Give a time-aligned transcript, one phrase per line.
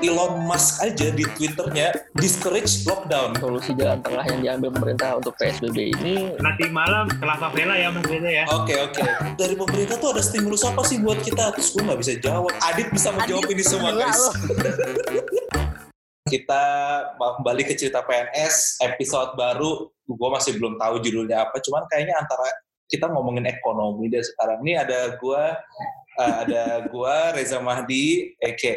[0.00, 3.36] Elon Musk aja di Twitternya discourage lockdown.
[3.36, 8.30] Solusi jalan tengah yang diambil pemerintah untuk PSBB ini Nanti malam kelas favela ya Reza
[8.30, 8.44] ya.
[8.48, 9.02] Oke oke.
[9.36, 11.52] Dari pemerintah tuh ada stimulus apa sih buat kita?
[11.52, 12.52] Terus gue nggak bisa jawab.
[12.64, 14.20] Adit bisa menjawab ini semua guys.
[16.30, 16.64] kita
[17.18, 19.90] kembali ke cerita PNS episode baru.
[20.06, 21.58] Gue masih belum tahu judulnya apa.
[21.60, 22.46] Cuman kayaknya antara
[22.90, 24.62] kita ngomongin ekonomi deh sekarang.
[24.66, 25.42] Ini ada gue
[26.20, 28.72] eh, ada gua Reza Mahdi, aka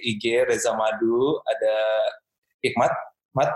[0.00, 1.74] IG Reza Madu, ada
[2.64, 2.92] Hikmat,
[3.36, 3.52] Mat,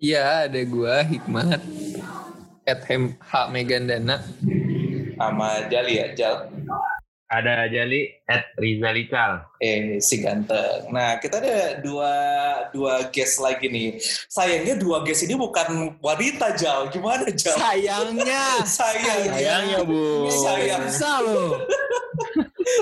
[0.00, 1.60] Iya, ada gua Hikmat.
[2.64, 4.24] At Hem H Megandana.
[5.14, 6.50] sama Jali ya, Jal.
[7.30, 9.48] Ada Jali at Rizalical.
[9.62, 10.92] Eh, si ganteng.
[10.92, 12.12] Nah, kita ada dua
[12.70, 13.96] dua guest lagi nih.
[14.28, 16.92] Sayangnya dua guest ini bukan wanita, Jal.
[16.92, 17.56] Gimana, Jal?
[17.56, 18.44] Sayangnya.
[18.78, 20.28] Sayangnya, sayangnya bu.
[20.30, 20.84] Sayang.
[20.84, 21.64] Bisa lo.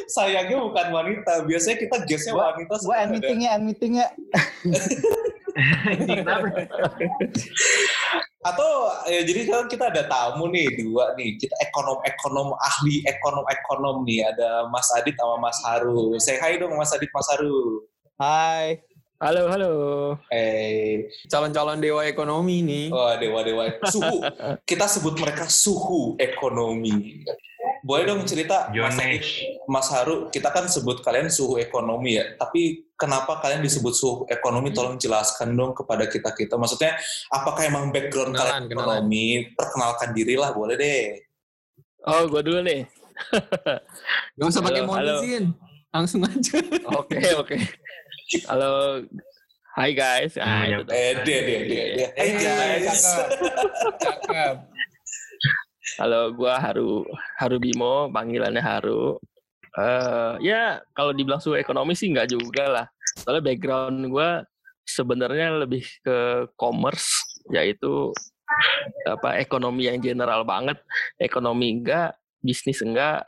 [0.08, 1.44] Sayangnya bukan wanita.
[1.44, 2.74] Biasanya kita guestnya wanita.
[2.78, 4.06] Gue ada- meetingnya, end meetingnya.
[8.42, 8.70] Atau
[9.06, 11.38] ya, jadi kan kita ada tamu nih dua nih.
[11.38, 14.26] Kita ekonom-ekonom ahli ekonom-ekonom nih.
[14.34, 16.18] Ada Mas Adit sama Mas Haru.
[16.18, 17.86] Say hi dong Mas Adit, Mas Haru.
[18.18, 18.82] Hai.
[19.22, 19.72] Halo halo.
[20.34, 22.86] Eh, Calon-calon dewa ekonomi nih.
[22.90, 24.18] wah dewa-dewa suhu.
[24.66, 27.22] Kita sebut mereka suhu ekonomi.
[27.82, 28.94] Boleh dong cerita Mas.
[29.66, 32.30] Mas Haru, kita kan sebut kalian suhu ekonomi ya.
[32.32, 34.70] Tapi kenapa kalian disebut suhu ekonomi?
[34.70, 36.54] Tolong jelaskan dong kepada kita-kita.
[36.54, 36.94] Maksudnya
[37.28, 39.02] apakah emang background Kenalan, kalian kenalan.
[39.02, 39.26] ekonomi?
[39.52, 41.04] Perkenalkan diri lah, boleh deh.
[42.04, 42.86] Oh gue dulu nih.
[44.38, 45.50] Gak usah pakai modizin.
[45.90, 46.58] Langsung aja.
[46.94, 47.56] Oke oke.
[48.46, 49.02] Halo.
[49.72, 50.36] Hai guys.
[50.36, 50.92] Ah, itu tuh.
[50.92, 52.08] Eh, deh, deh, deh, deh.
[52.12, 53.00] Hey Eh, guys.
[53.00, 53.26] cakep.
[53.98, 54.54] Cakep.
[56.00, 57.04] Halo, gua Haru
[57.36, 59.20] Haru Bimo, panggilannya Haru.
[59.72, 62.86] eh ya kalau dibilang suhu ekonomi sih nggak juga lah.
[63.16, 64.44] Soalnya background gua
[64.84, 68.12] sebenarnya lebih ke commerce, yaitu
[69.08, 70.76] apa ekonomi yang general banget.
[71.16, 73.24] Ekonomi enggak, bisnis enggak,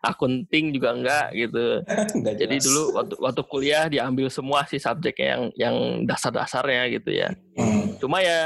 [0.00, 1.84] akunting juga enggak gitu.
[2.20, 5.76] Nggak Jadi dulu waktu waktu kuliah diambil semua sih subjeknya yang yang
[6.08, 7.28] dasar-dasarnya gitu ya.
[7.56, 7.96] Hmm.
[8.00, 8.40] Cuma ya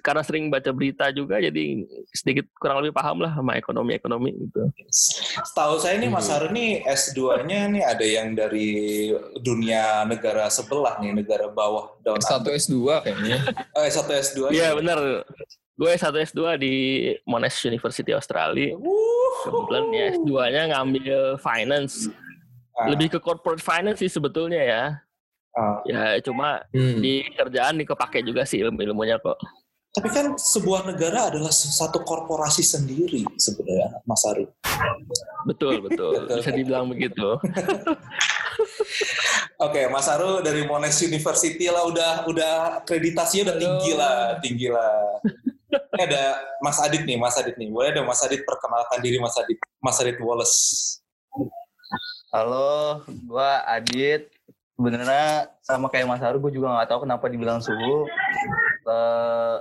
[0.00, 4.72] karena sering baca berita juga jadi sedikit kurang lebih paham lah sama ekonomi-ekonomi gitu.
[4.88, 9.08] Setahu saya nih Mas Haru nih S2-nya nih ada yang dari
[9.40, 13.38] dunia negara sebelah nih, negara bawah down S1 S2 kayaknya.
[13.76, 15.24] Eh, satu S2 Iya benar.
[15.76, 16.74] Gue S1 S2 di
[17.24, 18.76] Monash University Australia.
[19.44, 22.12] Kebetulan ya S2-nya ngambil finance.
[22.84, 24.84] Lebih ke corporate finance sih sebetulnya ya.
[25.50, 25.82] Ah.
[25.82, 27.02] Ya cuma Hmm.
[27.02, 29.34] di kerjaan nih kepake juga sih ilmu-ilmunya kok.
[29.90, 34.46] Tapi kan sebuah negara adalah satu korporasi sendiri sebenarnya Mas Haru.
[35.50, 36.30] Betul, betul.
[36.30, 37.40] Bisa dibilang begitu.
[39.60, 42.52] Oke, Mas Haru dari Monash University lah udah udah
[42.84, 44.94] akreditasinya udah tinggi lah, tinggi lah.
[45.70, 46.22] Ini ada
[46.60, 47.68] Mas Adit nih, Mas Adit nih.
[47.68, 49.58] Boleh dong Mas Adit perkenalkan diri Mas Adit.
[49.80, 50.58] Mas Adit Wallace.
[52.30, 54.30] Halo, gua Adit.
[54.80, 58.08] Sebenarnya sama kayak Mas Haru, gue juga nggak tahu kenapa dibilang suhu.
[58.88, 59.56] Eh,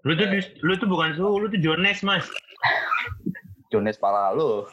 [0.00, 0.26] Lu tuh
[0.64, 2.24] lu tuh bukan suhu, lu tuh Jones, Mas.
[3.74, 4.64] Jones pala lu.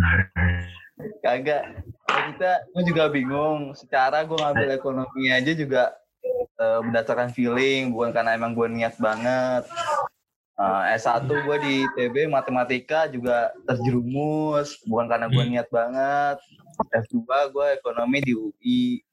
[1.24, 1.62] Kagak.
[2.10, 3.70] Ya, kita, gue juga bingung.
[3.78, 5.94] Secara gue ngambil ekonomi aja juga
[6.58, 9.62] eh, berdasarkan feeling, bukan karena emang gue niat banget.
[10.58, 16.36] Eh, S1 gue di TB matematika juga terjerumus, bukan karena gue niat banget.
[16.88, 17.20] S2
[17.52, 19.04] gue ekonomi di UI.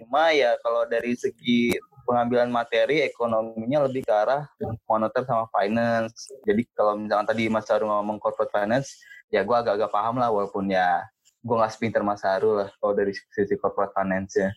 [0.00, 1.76] Cuma ya kalau dari segi
[2.08, 4.48] pengambilan materi ekonominya lebih ke arah
[4.88, 6.32] moneter sama finance.
[6.42, 8.98] Jadi kalau misalkan tadi Mas Haru ngomong corporate finance,
[9.30, 11.06] ya gue agak-agak paham lah walaupun ya
[11.40, 14.50] gue nggak sepinter Mas Haru lah kalau dari sisi corporate finance-nya.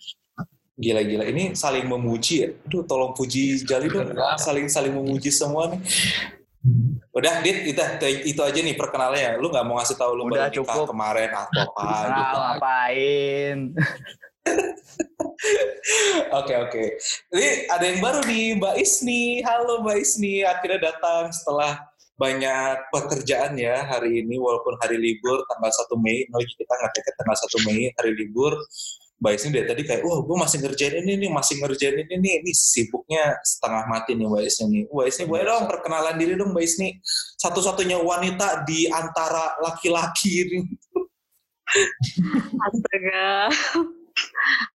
[0.74, 2.50] Gila-gila, ini saling memuji ya.
[2.66, 4.09] Aduh, tolong puji Jali dong.
[4.41, 5.78] Saling-saling memuji semua nih.
[7.12, 7.81] Udah, Dit, itu,
[8.24, 9.35] itu aja nih perkenalannya.
[9.35, 10.85] Lu nggak mau ngasih tahu lu Udah, baru nikah cukup.
[10.96, 12.24] kemarin atau apa gitu.
[12.24, 13.57] Ah, ngapain?
[16.33, 16.83] Oke, oke.
[17.36, 19.44] Ini ada yang baru nih, Mbak Isni.
[19.44, 21.80] Halo Mbak Isni, akhirnya datang setelah
[22.15, 26.24] banyak pekerjaan ya hari ini, walaupun hari libur, tanggal 1 Mei.
[26.31, 28.56] No, kita ngetek tanggal 1 Mei, hari libur.
[29.23, 32.33] Mbak Isni dari tadi kayak, wah gue masih ngerjain ini nih, masih ngerjain ini nih.
[32.43, 34.65] Ini sibuknya setengah mati nih Mbak Isni.
[34.67, 34.83] nih.
[34.91, 36.99] Mbak Isni, boleh dong perkenalan diri dong Mbak Isni.
[37.39, 40.59] Satu-satunya wanita di antara laki-laki ini.
[42.67, 43.47] Astaga.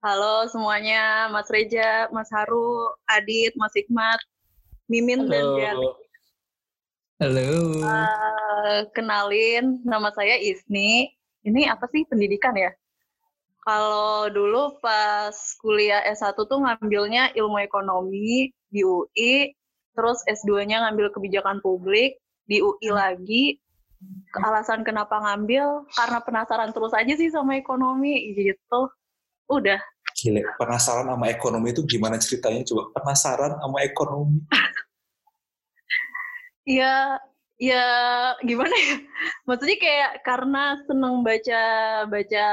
[0.00, 4.16] Halo semuanya, Mas Reja, Mas Haru, Adit, Mas Hikmat,
[4.88, 5.88] Mimin dan Jali.
[7.20, 7.52] Halo.
[7.84, 11.12] Eh, kenalin, nama saya Isni.
[11.44, 12.72] Ini apa sih pendidikan ya?
[13.69, 19.53] Kalau dulu pas kuliah S1 tuh ngambilnya ilmu ekonomi di UI,
[19.93, 22.17] terus S2-nya ngambil kebijakan publik
[22.49, 23.61] di UI lagi.
[24.41, 28.88] Alasan kenapa ngambil karena penasaran terus aja sih sama ekonomi gitu.
[29.53, 29.76] Udah.
[30.17, 32.65] Gile, penasaran sama ekonomi itu gimana ceritanya?
[32.65, 34.41] Coba penasaran sama ekonomi.
[36.69, 37.17] Ya,
[37.56, 37.85] ya
[38.44, 39.00] gimana ya?
[39.49, 41.65] Maksudnya kayak karena seneng baca
[42.05, 42.44] baca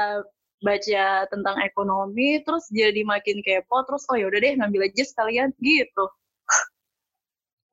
[0.64, 5.52] baca tentang ekonomi, terus jadi makin kepo, terus oh ya udah deh ngambil aja sekalian
[5.60, 6.04] gitu.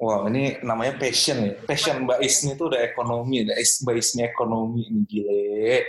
[0.04, 1.52] Wah, ini namanya passion ya.
[1.64, 5.88] Passion Mbak Isni itu udah ekonomi, udah Mbak Isni ekonomi ini gile.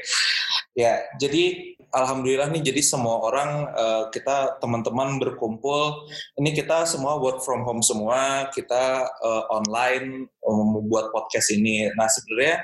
[0.75, 6.11] Ya, jadi alhamdulillah nih jadi semua orang uh, kita teman-teman berkumpul.
[6.38, 11.91] Ini kita semua work from home semua, kita uh, online um, membuat podcast ini.
[11.94, 12.62] Nah, sebenarnya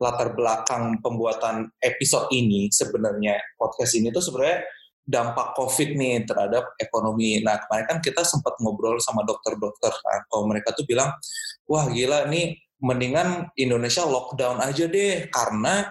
[0.00, 4.64] latar belakang pembuatan episode ini sebenarnya podcast ini tuh sebenarnya
[5.04, 7.42] dampak COVID nih terhadap ekonomi.
[7.44, 11.10] Nah kemarin kan kita sempat ngobrol sama dokter-dokter kan, kalau mereka tuh bilang,
[11.66, 15.84] wah gila nih mendingan Indonesia lockdown aja deh karena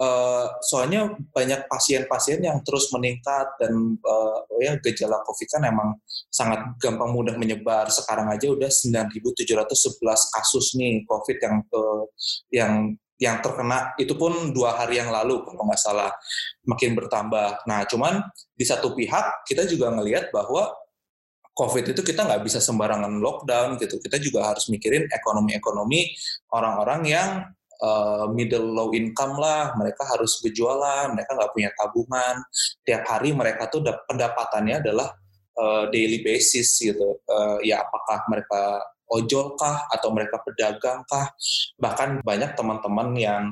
[0.00, 6.00] uh, soalnya banyak pasien-pasien yang terus meningkat dan uh, ya gejala COVID kan emang
[6.32, 7.92] sangat gampang mudah menyebar.
[7.92, 12.04] Sekarang aja udah 9.711 kasus nih COVID yang uh,
[12.48, 12.72] yang
[13.20, 16.08] yang terkena itu pun dua hari yang lalu kalau nggak salah
[16.64, 17.68] makin bertambah.
[17.68, 18.24] Nah, cuman
[18.56, 20.72] di satu pihak kita juga ngelihat bahwa
[21.52, 24.00] COVID itu kita nggak bisa sembarangan lockdown gitu.
[24.00, 26.08] Kita juga harus mikirin ekonomi-ekonomi
[26.56, 27.28] orang-orang yang
[27.84, 29.76] uh, middle low income lah.
[29.76, 32.40] Mereka harus berjualan, mereka nggak punya tabungan.
[32.88, 35.12] Tiap hari mereka tuh pendapatannya adalah
[35.60, 37.20] uh, daily basis gitu.
[37.28, 38.80] Uh, ya apakah mereka
[39.10, 41.28] ojol kah atau mereka pedagang kah
[41.76, 43.42] bahkan banyak teman-teman yang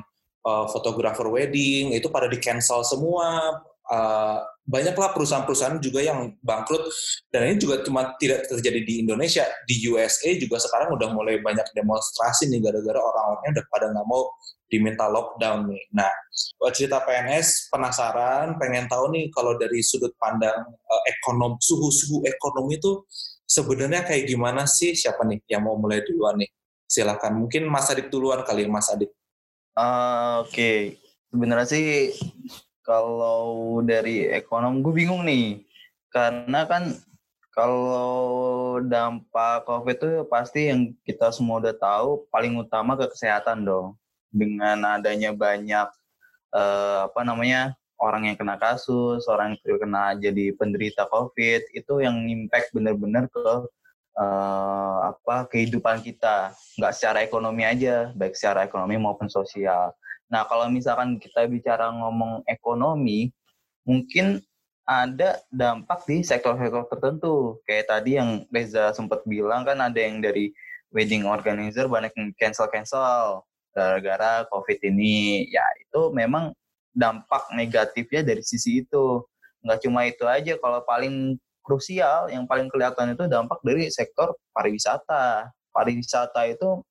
[0.47, 3.59] uh, fotografer wedding itu pada di cancel semua.
[3.89, 4.37] Uh,
[4.69, 6.85] banyaklah perusahaan-perusahaan juga yang bangkrut.
[7.33, 9.49] Dan ini juga cuma tidak terjadi di Indonesia.
[9.65, 14.29] Di USA juga sekarang udah mulai banyak demonstrasi nih gara-gara orang-orangnya udah pada nggak mau
[14.69, 15.83] diminta lockdown nih.
[15.97, 16.13] Nah,
[16.69, 23.01] cerita PNS penasaran, pengen tahu nih kalau dari sudut pandang uh, ekonom suhu-suhu ekonomi itu
[23.49, 24.93] sebenarnya kayak gimana sih?
[24.93, 26.49] Siapa nih yang mau mulai duluan nih?
[26.85, 27.45] Silakan.
[27.45, 29.09] Mungkin Mas Adit duluan kali ya, Mas Adit.
[29.73, 30.77] Uh, Oke, okay.
[31.33, 32.13] sebenarnya sih
[32.85, 35.65] kalau dari ekonom gue bingung nih,
[36.09, 36.93] karena kan
[37.53, 43.97] kalau dampak COVID itu pasti yang kita semua udah tahu paling utama ke kesehatan dong.
[44.29, 45.89] Dengan adanya banyak
[46.53, 52.15] uh, apa namanya orang yang kena kasus, orang yang terkena jadi penderita COVID itu yang
[52.31, 53.45] impact benar-benar ke
[54.15, 59.91] uh, apa kehidupan kita, nggak secara ekonomi aja, baik secara ekonomi maupun sosial.
[60.31, 63.31] Nah kalau misalkan kita bicara ngomong ekonomi,
[63.83, 64.39] mungkin
[64.89, 67.61] ada dampak di sektor-sektor tertentu.
[67.69, 70.49] Kayak tadi yang Reza sempat bilang kan ada yang dari
[70.89, 75.45] wedding organizer banyak yang cancel-cancel gara-gara COVID ini.
[75.53, 76.57] Ya itu memang
[76.95, 79.23] dampak negatifnya dari sisi itu.
[79.65, 85.51] Nggak cuma itu aja, kalau paling krusial, yang paling kelihatan itu dampak dari sektor pariwisata.
[85.69, 86.81] Pariwisata itu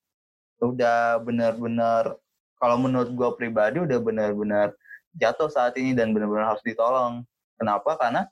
[0.62, 2.14] udah benar-benar,
[2.58, 4.74] kalau menurut gue pribadi udah benar-benar
[5.16, 7.26] jatuh saat ini dan benar-benar harus ditolong.
[7.58, 7.98] Kenapa?
[7.98, 8.22] Karena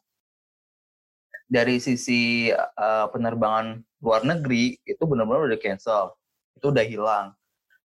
[1.47, 6.15] dari sisi uh, penerbangan luar negeri itu benar-benar udah cancel,
[6.59, 7.27] itu udah hilang.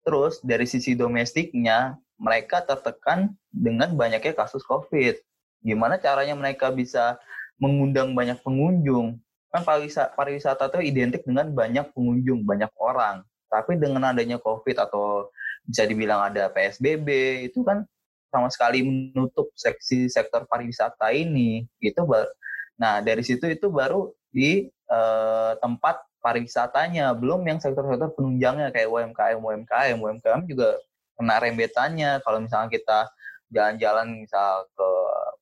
[0.06, 5.16] Terus dari sisi domestiknya mereka tertekan dengan banyaknya kasus COVID.
[5.62, 7.16] Gimana caranya mereka bisa
[7.62, 9.18] mengundang banyak pengunjung?
[9.48, 13.25] Kan pariwisata, pariwisata itu identik dengan banyak pengunjung, banyak orang.
[13.48, 15.32] Tapi dengan adanya COVID atau
[15.64, 17.08] bisa dibilang ada PSBB,
[17.48, 17.87] itu kan
[18.28, 21.64] sama sekali menutup seksi sektor pariwisata ini.
[21.80, 22.04] Itu
[22.78, 29.38] nah dari situ itu baru di eh, tempat pariwisatanya, belum yang sektor-sektor penunjangnya kayak UMKM,
[29.38, 30.76] UMKM, UMKM juga
[31.18, 32.22] kena rembetannya.
[32.22, 33.10] Kalau misalnya kita
[33.50, 34.90] jalan-jalan misal ke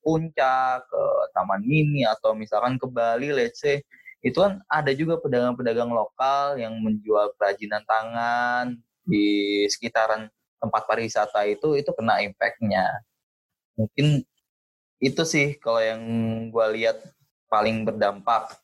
[0.01, 1.03] puncak, ke
[1.37, 3.85] Taman Mini atau misalkan ke Bali, let's say
[4.25, 8.75] itu kan ada juga pedagang-pedagang lokal yang menjual kerajinan tangan
[9.07, 10.27] di sekitaran
[10.59, 13.07] tempat pariwisata itu itu kena impactnya.
[13.79, 14.25] Mungkin
[14.99, 16.03] itu sih kalau yang
[16.51, 16.99] gue lihat
[17.47, 18.57] paling berdampak.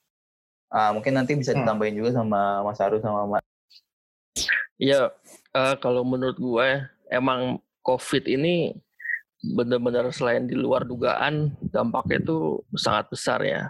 [0.73, 1.62] Uh, mungkin nanti bisa hmm.
[1.62, 3.45] ditambahin juga sama Mas Aru sama Mas
[4.81, 5.12] Iya,
[5.52, 6.69] uh, kalau menurut gue
[7.12, 8.73] emang COVID ini
[9.42, 13.69] benar-benar selain di luar dugaan dampaknya itu sangat besar ya.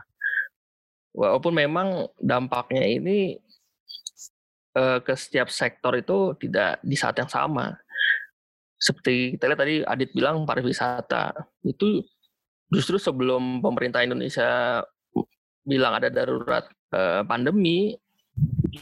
[1.13, 3.37] Walaupun memang dampaknya ini
[4.77, 7.77] uh, ke setiap sektor itu tidak di saat yang sama.
[8.77, 12.05] Seperti kita lihat tadi Adit bilang pariwisata itu
[12.73, 14.81] justru sebelum pemerintah Indonesia
[15.63, 17.95] bilang ada darurat uh, pandemi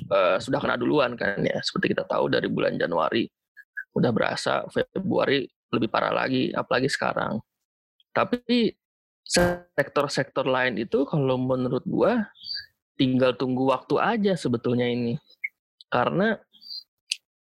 [0.08, 3.28] uh, sudah kena duluan kan ya seperti kita tahu dari bulan Januari
[4.00, 7.38] udah berasa Februari lebih parah lagi apalagi sekarang.
[8.10, 8.74] Tapi
[9.22, 12.26] sektor-sektor lain itu kalau menurut gua
[12.98, 15.14] tinggal tunggu waktu aja sebetulnya ini.
[15.86, 16.34] Karena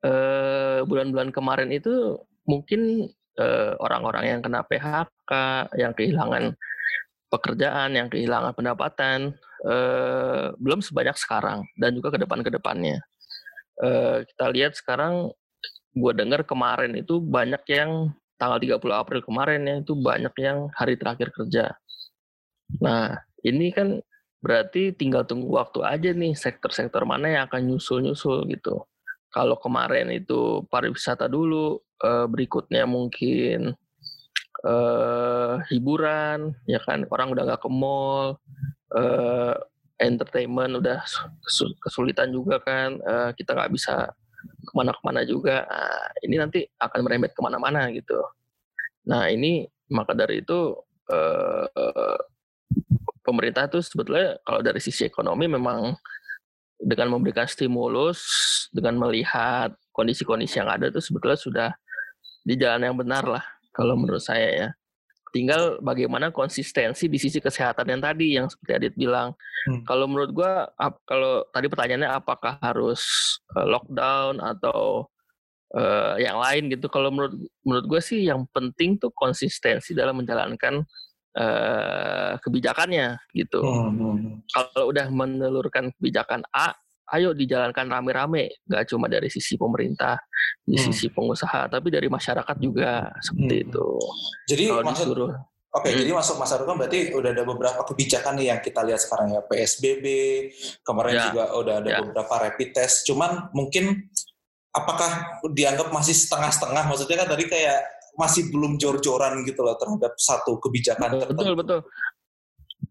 [0.02, 2.18] eh, bulan-bulan kemarin itu
[2.50, 5.32] mungkin eh, orang-orang yang kena PHK
[5.78, 6.56] yang kehilangan
[7.30, 9.36] pekerjaan yang kehilangan pendapatan
[9.66, 13.02] eh, belum sebanyak sekarang dan juga ke depan ke depannya
[13.82, 15.34] eh, kita lihat sekarang
[15.96, 21.00] gue dengar kemarin itu banyak yang tanggal 30 April kemarin ya itu banyak yang hari
[21.00, 21.72] terakhir kerja.
[22.84, 23.16] Nah,
[23.48, 24.04] ini kan
[24.44, 28.84] berarti tinggal tunggu waktu aja nih sektor-sektor mana yang akan nyusul-nyusul gitu.
[29.32, 33.74] Kalau kemarin itu pariwisata dulu, eh, berikutnya mungkin
[34.66, 38.42] eh, hiburan, ya kan orang udah nggak ke mall,
[38.98, 39.56] eh,
[40.02, 41.06] entertainment udah
[41.84, 44.10] kesulitan juga kan, eh, kita nggak bisa
[44.46, 45.66] ke mana-kemana juga.
[45.66, 48.18] Nah, ini nanti akan merembet ke mana-mana gitu.
[49.06, 50.74] Nah ini maka dari itu
[51.14, 52.20] eh,
[53.22, 55.94] pemerintah itu sebetulnya kalau dari sisi ekonomi memang
[56.76, 58.22] dengan memberikan stimulus,
[58.70, 61.70] dengan melihat kondisi-kondisi yang ada itu sebetulnya sudah
[62.46, 64.70] di jalan yang benar lah kalau menurut saya ya.
[65.36, 69.36] Tinggal bagaimana konsistensi di sisi kesehatan yang tadi yang seperti Adit bilang.
[69.68, 69.84] Hmm.
[69.84, 70.72] Kalau menurut gua
[71.04, 73.04] kalau tadi pertanyaannya apakah harus
[73.52, 75.12] uh, lockdown atau
[75.76, 76.88] uh, yang lain gitu.
[76.88, 77.36] Kalau menurut
[77.68, 80.88] menurut gue sih yang penting tuh konsistensi dalam menjalankan
[81.36, 83.60] uh, kebijakannya gitu.
[83.60, 84.36] Hmm, hmm, hmm.
[84.48, 86.72] Kalau udah menelurkan kebijakan A,
[87.14, 90.18] ayo dijalankan rame-rame, nggak cuma dari sisi pemerintah,
[90.66, 90.86] di hmm.
[90.90, 93.66] sisi pengusaha, tapi dari masyarakat juga seperti hmm.
[93.70, 93.88] itu.
[94.50, 95.32] Jadi Kalau maksud, disuruh,
[95.76, 96.00] Oke, hmm.
[96.08, 99.44] jadi masuk Mas Arun berarti udah ada beberapa kebijakan nih yang kita lihat sekarang ya
[99.44, 100.06] PSBB,
[100.88, 101.24] kemarin ya.
[101.28, 102.00] juga udah ada ya.
[102.00, 103.04] beberapa rapid test.
[103.04, 104.08] Cuman mungkin
[104.72, 106.88] apakah dianggap masih setengah-setengah?
[106.88, 107.80] Maksudnya kan tadi kayak
[108.16, 111.80] masih belum jor-joran gitu loh terhadap satu kebijakan betul, Betul, betul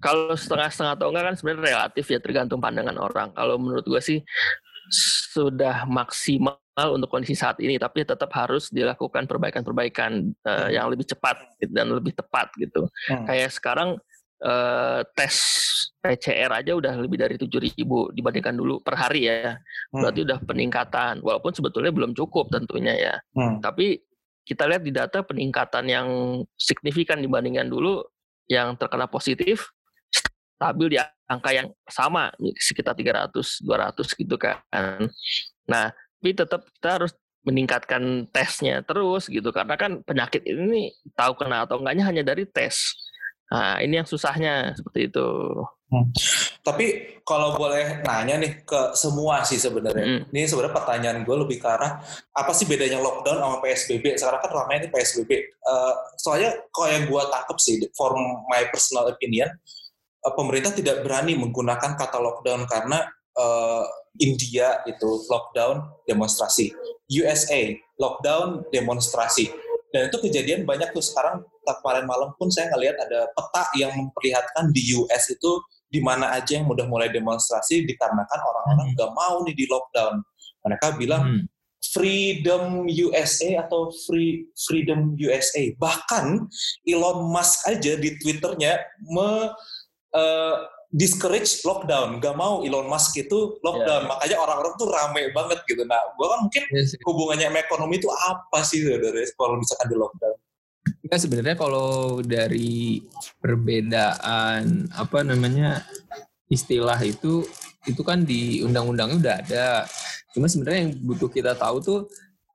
[0.04, 3.32] kalau setengah-setengah atau enggak kan sebenarnya relatif ya tergantung pandangan orang.
[3.32, 4.20] Kalau menurut gue sih
[5.32, 6.60] sudah maksimal
[6.92, 12.12] untuk kondisi saat ini, tapi tetap harus dilakukan perbaikan-perbaikan uh, yang lebih cepat dan lebih
[12.12, 12.84] tepat gitu.
[13.08, 13.24] Hmm.
[13.24, 13.96] Kayak sekarang
[14.44, 15.34] uh, tes
[16.04, 19.56] PCR aja udah lebih dari ribu dibandingkan dulu per hari ya.
[19.88, 20.04] Hmm.
[20.04, 23.14] Berarti udah peningkatan, walaupun sebetulnya belum cukup tentunya ya.
[23.32, 23.64] Hmm.
[23.64, 24.04] Tapi
[24.44, 26.08] kita lihat di data peningkatan yang
[26.60, 28.04] signifikan dibandingkan dulu
[28.44, 29.72] yang terkena positif
[30.54, 34.60] stabil di angka yang sama sekitar 300 200 gitu kan.
[35.68, 37.12] Nah, tapi tetap kita harus
[37.44, 42.96] meningkatkan tesnya terus gitu karena kan penyakit ini tahu kena atau enggaknya hanya dari tes.
[43.52, 45.28] Nah, ini yang susahnya seperti itu.
[45.92, 46.08] Hmm.
[46.64, 50.02] Tapi kalau boleh nanya nih ke semua sih sebenarnya.
[50.02, 50.20] Hmm.
[50.32, 52.00] Ini sebenarnya pertanyaan gue lebih ke arah
[52.32, 54.16] apa sih bedanya lockdown sama PSBB?
[54.16, 55.30] Sekarang kan ramai ini PSBB.
[55.30, 58.16] Uh, eh, soalnya kalau yang gue tangkap sih, for
[58.48, 59.52] my personal opinion,
[60.32, 63.04] pemerintah tidak berani menggunakan kata lockdown karena
[63.36, 63.84] uh,
[64.16, 66.72] India itu lockdown demonstrasi,
[67.12, 69.50] USA lockdown demonstrasi.
[69.94, 74.74] Dan itu kejadian banyak tuh sekarang kemarin malam pun saya ngelihat ada peta yang memperlihatkan
[74.74, 78.94] di US itu di mana aja yang udah mulai demonstrasi dikarenakan orang-orang hmm.
[78.98, 79.18] nggak hmm.
[79.18, 80.14] mau nih di lockdown.
[80.66, 81.42] Mereka bilang hmm.
[81.94, 85.70] Freedom USA atau Free Freedom USA.
[85.78, 86.50] Bahkan
[86.82, 89.54] Elon Musk aja di Twitternya me
[90.14, 94.10] uh, discourage lockdown, gak mau Elon Musk itu lockdown, yeah.
[94.14, 95.82] makanya orang-orang tuh rame banget gitu.
[95.82, 96.94] Nah, gue kan mungkin yes.
[96.94, 100.36] Iya hubungannya sama ekonomi itu apa sih dari kalau misalkan di lockdown?
[101.04, 103.04] Ya sebenarnya kalau dari
[103.42, 105.84] perbedaan apa namanya
[106.48, 107.44] istilah itu
[107.84, 109.68] itu kan di undang-undangnya udah ada.
[110.32, 112.00] Cuma sebenarnya yang butuh kita tahu tuh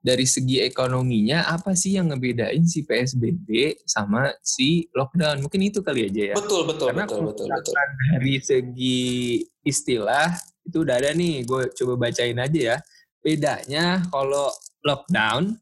[0.00, 5.44] dari segi ekonominya apa sih yang ngebedain si PSBB sama si lockdown?
[5.44, 6.34] Mungkin itu kali aja ya.
[6.40, 7.74] Betul betul Karena betul betul betul.
[8.16, 9.08] Dari segi
[9.60, 10.32] istilah
[10.64, 12.76] itu udah ada nih, gue coba bacain aja ya.
[13.20, 14.48] Bedanya kalau
[14.80, 15.60] lockdown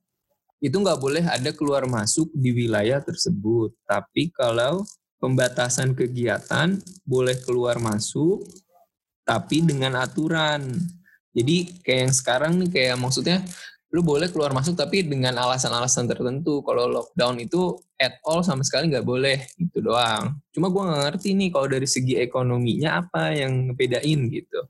[0.62, 3.74] itu nggak boleh ada keluar masuk di wilayah tersebut.
[3.90, 4.86] Tapi kalau
[5.18, 8.46] pembatasan kegiatan boleh keluar masuk
[9.26, 10.78] tapi dengan aturan.
[11.34, 13.44] Jadi kayak yang sekarang nih kayak maksudnya
[13.88, 16.60] lu boleh keluar masuk tapi dengan alasan-alasan tertentu.
[16.60, 20.36] Kalau lockdown itu at all sama sekali nggak boleh itu doang.
[20.52, 24.60] Cuma gue nggak ngerti nih kalau dari segi ekonominya apa yang ngebedain gitu.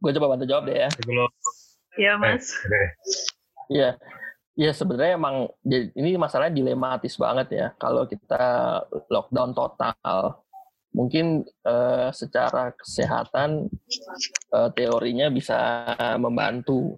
[0.00, 0.90] Gue coba bantu jawab deh ya.
[1.96, 2.56] Iya mas.
[3.68, 3.90] Iya.
[4.56, 8.44] Ya sebenarnya emang jadi ini masalahnya dilematis banget ya kalau kita
[9.12, 10.40] lockdown total.
[10.96, 13.68] Mungkin eh, secara kesehatan
[14.48, 16.96] eh, teorinya bisa membantu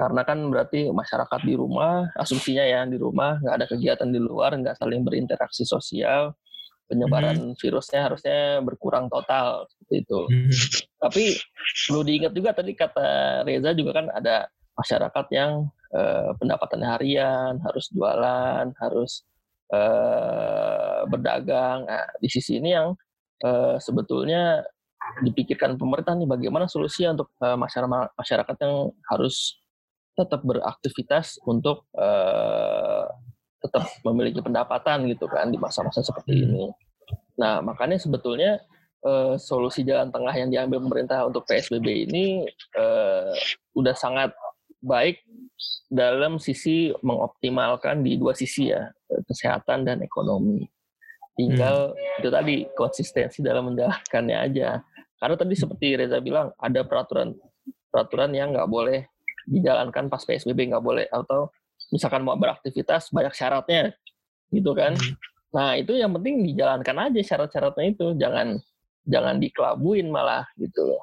[0.00, 4.56] karena kan berarti masyarakat di rumah asumsinya ya di rumah nggak ada kegiatan di luar
[4.56, 6.32] nggak saling berinteraksi sosial
[6.88, 10.20] penyebaran virusnya harusnya berkurang total seperti itu.
[10.98, 11.24] Tapi
[11.86, 13.08] perlu diingat juga tadi kata
[13.46, 19.22] Reza juga kan ada masyarakat yang eh, pendapatannya harian, harus jualan, harus
[19.70, 21.86] eh, berdagang.
[21.86, 22.98] Nah, di sisi ini yang
[23.46, 24.66] eh, sebetulnya
[25.22, 29.59] dipikirkan pemerintah nih bagaimana solusinya untuk eh, masyarakat masyarakat yang harus
[30.20, 33.06] tetap beraktivitas untuk eh,
[33.60, 36.68] tetap memiliki pendapatan gitu kan di masa-masa seperti ini.
[37.40, 38.60] Nah makanya sebetulnya
[39.04, 42.44] eh, solusi jalan tengah yang diambil pemerintah untuk PSBB ini
[42.76, 43.32] eh,
[43.76, 44.32] udah sangat
[44.80, 45.20] baik
[45.92, 50.64] dalam sisi mengoptimalkan di dua sisi ya eh, kesehatan dan ekonomi.
[51.36, 54.84] Tinggal itu tadi konsistensi dalam menjalankannya aja.
[55.20, 57.32] Karena tadi seperti Reza bilang ada peraturan
[57.88, 59.08] peraturan yang nggak boleh
[59.46, 61.48] dijalankan pas PSBB nggak boleh atau
[61.88, 63.92] misalkan mau beraktivitas banyak syaratnya
[64.50, 64.94] gitu kan.
[65.50, 68.54] Nah, itu yang penting dijalankan aja syarat-syaratnya itu, jangan
[69.02, 71.02] jangan dikelabuin malah gitu loh.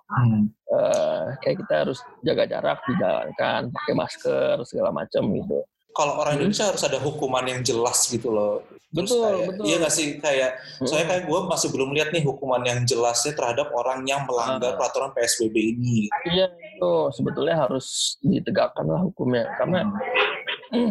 [0.67, 5.63] Eh, kayak kita harus jaga jarak, dijalankan, pakai masker segala macam gitu.
[5.91, 8.61] Kalau orang Indonesia harus ada hukuman yang jelas gitu loh.
[8.87, 9.63] Terus Betul, kayak- betul.
[9.65, 10.85] Iya nggak sih kayak Hmm.
[10.87, 14.77] soalnya kayak gue masih belum lihat nih hukuman yang jelasnya terhadap orang yang melanggar Ah.
[14.77, 16.07] peraturan PSBB ini.
[16.29, 16.47] Iya
[16.77, 19.89] itu sebetulnya harus ditegakkan lah hukumnya karena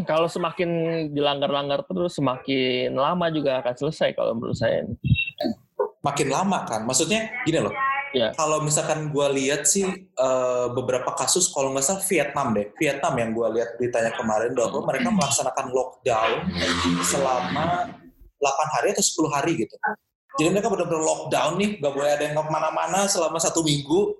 [0.08, 0.68] kalau semakin
[1.12, 4.88] dilanggar-langgar terus semakin lama juga akan selesai kalau menurut saya.
[6.00, 7.74] Makin lama kan, maksudnya gini loh.
[8.14, 8.32] Iya.
[8.32, 13.30] Kalau misalkan gue lihat sih eh, beberapa kasus, kalau nggak salah Vietnam deh, Vietnam yang
[13.36, 16.48] gue lihat beritanya kemarin bahwa mereka melaksanakan lockdown
[17.04, 17.92] selama
[18.40, 19.74] 8 hari atau 10 hari gitu.
[20.36, 24.16] Jadi mereka benar-benar lockdown nih, nggak boleh ada yang ke mana-mana selama satu minggu.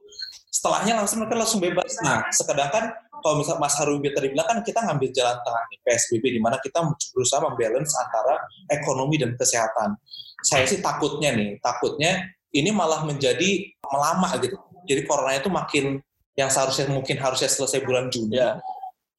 [0.57, 2.01] Setelahnya langsung mereka langsung bebas.
[2.01, 2.89] Nah, sedangkan
[3.21, 6.57] kalau misalnya Mas Harubi tadi bilang kan kita ngambil jalan tengah nih PSBB di mana
[6.65, 6.81] kita
[7.13, 8.41] berusaha membalance antara
[8.73, 10.01] ekonomi dan kesehatan.
[10.41, 12.25] Saya sih takutnya nih, takutnya
[12.57, 14.57] ini malah menjadi melama gitu.
[14.89, 16.01] Jadi corona itu makin
[16.41, 18.57] yang seharusnya mungkin harusnya selesai bulan Juni, Ya,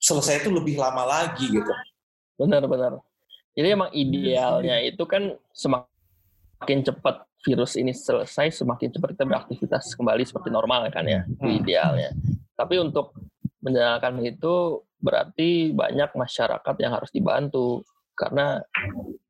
[0.02, 1.74] selesai itu lebih lama lagi gitu.
[2.38, 3.02] benar-benar.
[3.58, 10.24] Jadi emang idealnya itu kan semakin cepat virus ini selesai, semakin cepat kita beraktivitas kembali
[10.26, 11.60] seperti normal kan ya, itu Hmm.
[11.62, 12.12] idealnya.
[12.58, 13.14] Tapi untuk
[13.62, 17.86] menjalankan itu berarti banyak masyarakat yang harus dibantu
[18.18, 18.58] karena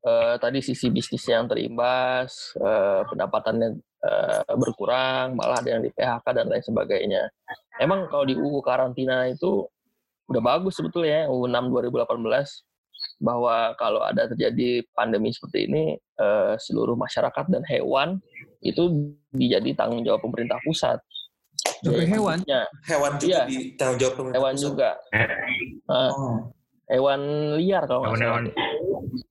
[0.07, 6.23] eh, tadi sisi bisnis yang terimbas, eh, pendapatannya eh, berkurang, malah ada yang di PHK
[6.31, 7.27] dan lain sebagainya.
[7.81, 9.67] Emang kalau di UU karantina itu
[10.31, 12.66] udah bagus sebetulnya ya, UU 6 2018
[13.17, 18.21] bahwa kalau ada terjadi pandemi seperti ini eh, seluruh masyarakat dan hewan
[18.61, 20.97] itu dijadi tanggung jawab pemerintah pusat.
[21.81, 22.37] Jadi, hewan?
[22.41, 23.41] maksudnya Hewan juga Iya.
[23.45, 24.65] di tanggung jawab pemerintah Hewan pusat.
[24.65, 24.89] juga.
[25.13, 25.27] Eh,
[25.87, 26.37] Nah, Oh.
[26.87, 27.21] hewan
[27.57, 28.21] liar kalau nggak salah.
[28.37, 28.45] Hewan-hewan.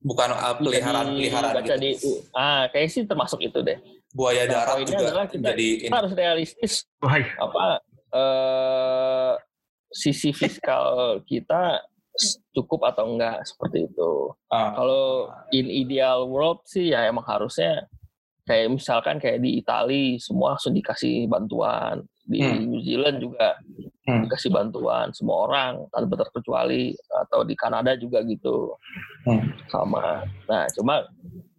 [0.03, 1.83] Bukan uh, peliharaan peliharaan baca gitu.
[1.83, 1.91] di
[2.33, 3.77] ah kayak sih termasuk itu deh.
[4.11, 7.65] Buaya Nah, darat juga adalah kita, jadi kita harus realistis Wah, apa
[8.11, 9.31] eh
[9.89, 11.79] sisi fiskal kita
[12.57, 14.33] cukup atau enggak seperti itu.
[14.49, 14.73] Ah.
[14.73, 17.85] Kalau in ideal world sih ya emang harusnya
[18.49, 22.65] kayak misalkan kayak di Itali semua langsung dikasih bantuan, di Hmm.
[22.65, 23.53] New Zealand juga
[24.07, 24.23] Hmm.
[24.23, 26.95] dikasih bantuan semua orang tanpa terkecuali
[27.27, 28.73] atau di Kanada juga gitu
[29.27, 29.51] Hmm.
[29.69, 30.23] sama.
[30.47, 31.05] Nah cuma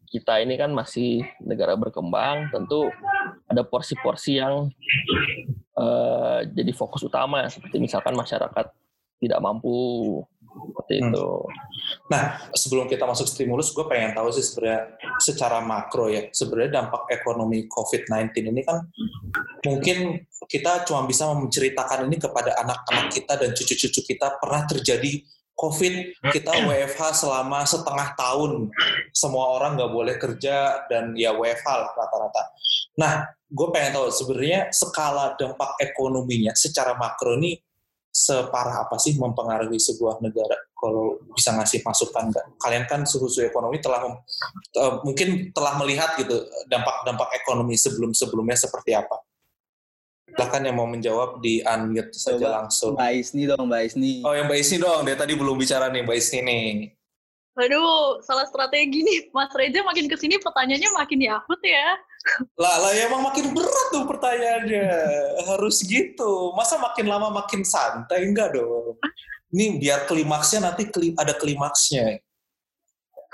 [0.09, 2.89] kita ini kan masih negara berkembang, tentu
[3.47, 4.73] ada porsi-porsi yang
[5.79, 8.67] eh, jadi fokus utama seperti misalkan masyarakat
[9.21, 9.77] tidak mampu
[10.59, 11.11] seperti Hmm.
[11.12, 11.29] itu.
[12.09, 12.23] Nah,
[12.57, 17.68] sebelum kita masuk stimulus, gue pengen tahu sih sebenarnya secara makro ya, sebenarnya dampak ekonomi
[17.71, 18.85] COVID-19 ini kan
[19.64, 25.25] mungkin kita cuma bisa menceritakan ini kepada anak-anak kita dan cucu-cucu kita pernah terjadi
[25.59, 28.71] COVID, kita WFH selama setengah tahun,
[29.11, 32.42] semua orang nggak boleh kerja dan ya WFH lah rata-rata.
[32.94, 37.59] Nah, gue pengen tahu sebenarnya skala dampak ekonominya secara makro ini
[38.18, 42.46] separah apa sih mempengaruhi sebuah negara kalau bisa ngasih masukan nggak?
[42.59, 46.35] Kalian kan suhu-suhu ekonomi telah eh, mungkin telah melihat gitu
[46.66, 49.22] dampak-dampak ekonomi sebelum-sebelumnya seperti apa?
[50.38, 52.57] Silahkan yang mau menjawab di unmute saja Coba.
[52.62, 52.94] langsung.
[52.94, 54.12] Mbak Isni dong, Mbak Isni.
[54.22, 56.70] Oh yang Mbak Isni dong, dari tadi belum bicara nih Mbak Isni nih.
[57.59, 59.35] Aduh, salah strategi nih.
[59.35, 61.99] Mas Reza makin ke sini pertanyaannya makin yakut ya.
[62.55, 64.90] Lah, lah ya emang makin berat tuh pertanyaannya.
[65.42, 66.55] Harus gitu.
[66.55, 68.31] Masa makin lama makin santai?
[68.31, 68.94] Enggak dong.
[69.51, 72.23] Ini biar klimaksnya nanti kli- ada klimaksnya.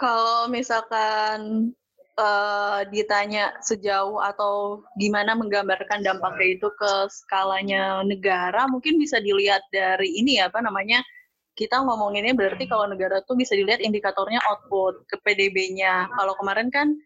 [0.00, 1.70] Kalau misalkan
[2.16, 10.16] eh, ditanya sejauh atau gimana menggambarkan dampaknya itu ke skalanya negara, mungkin bisa dilihat dari
[10.16, 11.02] ini ya, apa namanya,
[11.54, 16.10] kita ngomonginnya berarti kalau negara tuh bisa dilihat indikatornya output ke PDB-nya.
[16.10, 16.98] Kalau kemarin kan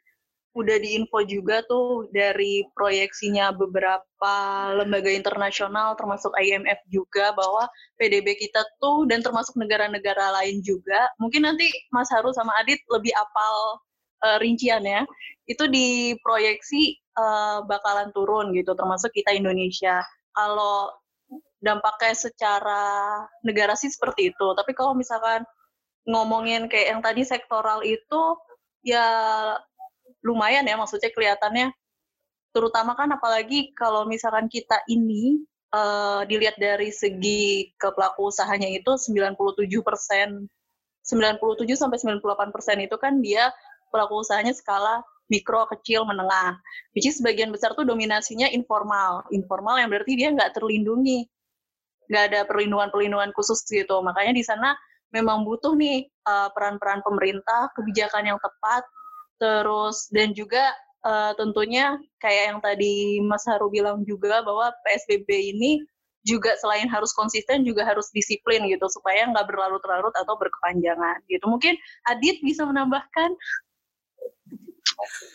[0.57, 4.35] udah diinfo juga tuh dari proyeksinya beberapa
[4.75, 7.69] lembaga internasional termasuk IMF juga bahwa
[8.01, 13.15] PDB kita tuh dan termasuk negara-negara lain juga mungkin nanti Mas Haru sama Adit lebih
[13.15, 13.55] apal
[14.27, 15.07] uh, rinciannya
[15.47, 20.03] itu diproyeksi uh, bakalan turun gitu termasuk kita Indonesia.
[20.35, 20.91] Kalau
[21.59, 22.85] dampaknya secara
[23.43, 25.43] negara sih seperti itu tapi kalau misalkan
[26.07, 28.23] ngomongin kayak yang tadi sektoral itu
[28.81, 29.05] ya
[30.23, 31.75] lumayan ya maksudnya kelihatannya
[32.55, 35.43] terutama kan apalagi kalau misalkan kita ini
[35.75, 39.37] uh, dilihat dari segi ke pelaku usahanya itu 97
[39.85, 40.49] persen
[41.05, 43.53] 97 sampai 98 persen itu kan dia
[43.93, 46.57] pelaku usahanya skala mikro, kecil, menengah.
[46.97, 49.29] Which is sebagian besar tuh dominasinya informal.
[49.31, 51.29] Informal yang berarti dia nggak terlindungi.
[52.09, 54.01] Nggak ada perlindungan-perlindungan khusus gitu.
[54.01, 54.75] Makanya di sana
[55.13, 58.85] memang butuh nih uh, peran-peran pemerintah, kebijakan yang tepat,
[59.41, 60.73] terus dan juga
[61.07, 65.81] uh, tentunya kayak yang tadi Mas Haru bilang juga bahwa PSBB ini
[66.27, 71.45] juga selain harus konsisten juga harus disiplin gitu supaya nggak berlarut-larut atau berkepanjangan gitu.
[71.49, 71.79] Mungkin
[72.11, 73.33] Adit bisa menambahkan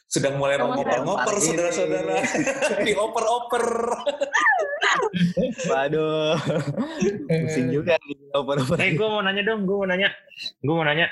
[0.07, 2.15] sedang mulai ngoper-ngoper saudara-saudara.
[2.87, 3.65] Dioper-oper.
[5.69, 6.37] Waduh.
[7.27, 10.09] Pusing juga nih oper-oper Eh, gue mau nanya dong, gue mau nanya,
[10.61, 11.07] gue mau nanya.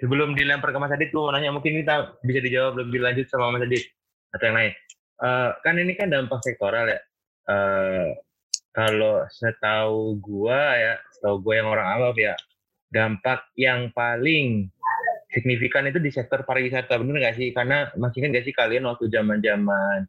[0.00, 3.52] Sebelum dilempar ke Mas Adit, gue mau nanya mungkin kita bisa dijawab lebih lanjut sama
[3.52, 3.84] Mas Adit
[4.34, 4.72] atau yang lain.
[5.22, 7.00] Eh, kan ini kan dampak sektoral ya.
[7.44, 8.08] Eh,
[8.74, 12.34] kalau setahu gua ya, setahu gue yang orang awam ya,
[12.90, 14.66] dampak yang paling
[15.34, 17.50] signifikan itu di sektor pariwisata, bener nggak sih?
[17.50, 20.06] Karena masih kan nggak sih kalian waktu zaman-zaman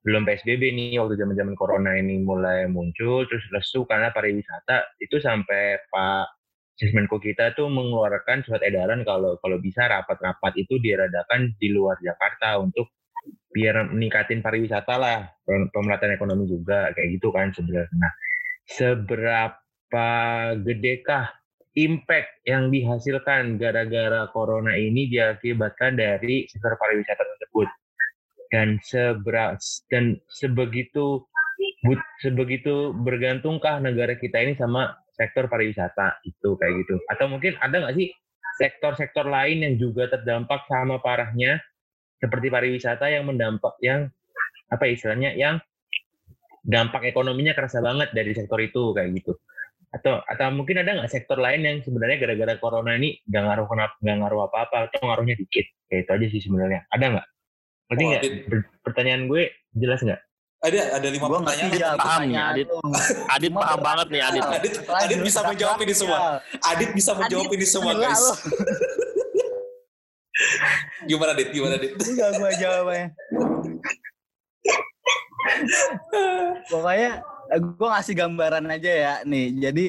[0.00, 5.76] belum PSBB nih, waktu zaman-zaman corona ini mulai muncul, terus lesu karena pariwisata, itu sampai
[5.92, 6.40] Pak
[6.80, 12.56] Sismenko kita tuh mengeluarkan surat edaran kalau kalau bisa rapat-rapat itu diradakan di luar Jakarta
[12.56, 12.88] untuk
[13.52, 17.92] biar meningkatin pariwisata lah, pemerataan ekonomi juga kayak gitu kan sebenarnya.
[18.00, 18.12] Nah,
[18.64, 20.08] seberapa
[20.64, 21.39] gedekah
[21.78, 27.68] impact yang dihasilkan gara-gara corona ini diakibatkan dari sektor pariwisata tersebut.
[28.50, 29.62] Dan seberat
[29.94, 31.22] dan sebegitu
[31.86, 36.18] but, sebegitu bergantungkah negara kita ini sama sektor pariwisata?
[36.26, 36.98] Itu kayak gitu.
[37.06, 38.10] Atau mungkin ada nggak sih
[38.58, 41.62] sektor-sektor lain yang juga terdampak sama parahnya?
[42.18, 44.10] Seperti pariwisata yang mendampak yang
[44.70, 45.62] apa istilahnya yang
[46.60, 49.32] dampak ekonominya kerasa banget dari sektor itu kayak gitu
[49.90, 53.98] atau atau mungkin ada nggak sektor lain yang sebenarnya gara-gara corona ini nggak ngaruh kenapa
[53.98, 57.26] nggak ngaruh apa apa atau ngaruhnya dikit kayak itu aja sih sebenarnya ada nggak
[57.90, 58.22] Ngerti Oh, nggak
[58.86, 60.22] pertanyaan gue jelas nggak
[60.60, 62.68] ada ada lima Gua pertanyaan ngerti ya, paham nih, Adit.
[63.32, 64.44] Adit paham banget nih Adit.
[64.44, 64.60] ya.
[64.60, 66.44] Adit, Adit bisa menjawab ini semua.
[66.68, 68.20] Adit bisa menjawab ini semua guys.
[71.08, 71.48] Gimana Adit?
[71.56, 71.96] Gimana Adit?
[71.96, 73.08] Enggak gua jawabnya.
[76.68, 77.24] Pokoknya
[77.58, 79.46] gue ngasih gambaran aja ya nih.
[79.58, 79.84] Jadi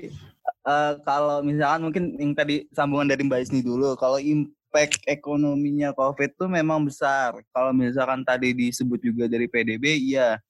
[0.65, 6.39] eh, kalau misalkan mungkin yang tadi sambungan dari Mbak Isni dulu, kalau impact ekonominya COVID
[6.39, 7.38] tuh memang besar.
[7.54, 10.41] Kalau misalkan tadi disebut juga dari PDB, iya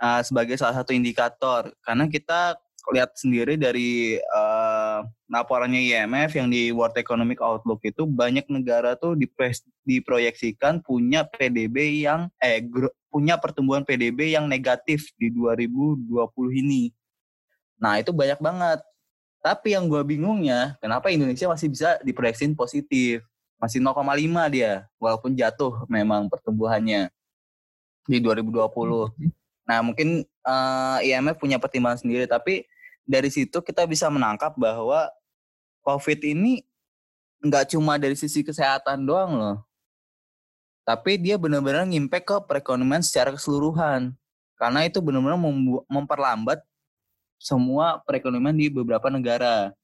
[0.00, 1.68] eh, sebagai salah satu indikator.
[1.84, 2.56] Karena kita
[2.88, 9.12] lihat sendiri dari eh, laporannya IMF yang di World Economic Outlook itu banyak negara tuh
[9.12, 16.08] dipres- diproyeksikan punya PDB yang eh gro- punya pertumbuhan PDB yang negatif di 2020
[16.60, 16.92] ini.
[17.80, 18.80] Nah, itu banyak banget.
[19.38, 23.24] Tapi yang gua bingungnya, kenapa Indonesia masih bisa diproyeksiin positif?
[23.58, 27.10] Masih 0,5 dia, walaupun jatuh memang pertumbuhannya
[28.06, 29.12] di 2020.
[29.68, 32.64] Nah, mungkin eh, IMF punya pertimbangan sendiri, tapi
[33.08, 35.08] dari situ kita bisa menangkap bahwa
[35.84, 36.60] COVID ini
[37.40, 39.56] nggak cuma dari sisi kesehatan doang loh,
[40.88, 44.16] tapi dia benar-benar ngimpact ke perekonomian secara keseluruhan.
[44.56, 45.36] Karena itu benar-benar
[45.84, 46.64] memperlambat
[47.36, 49.76] semua perekonomian di beberapa negara.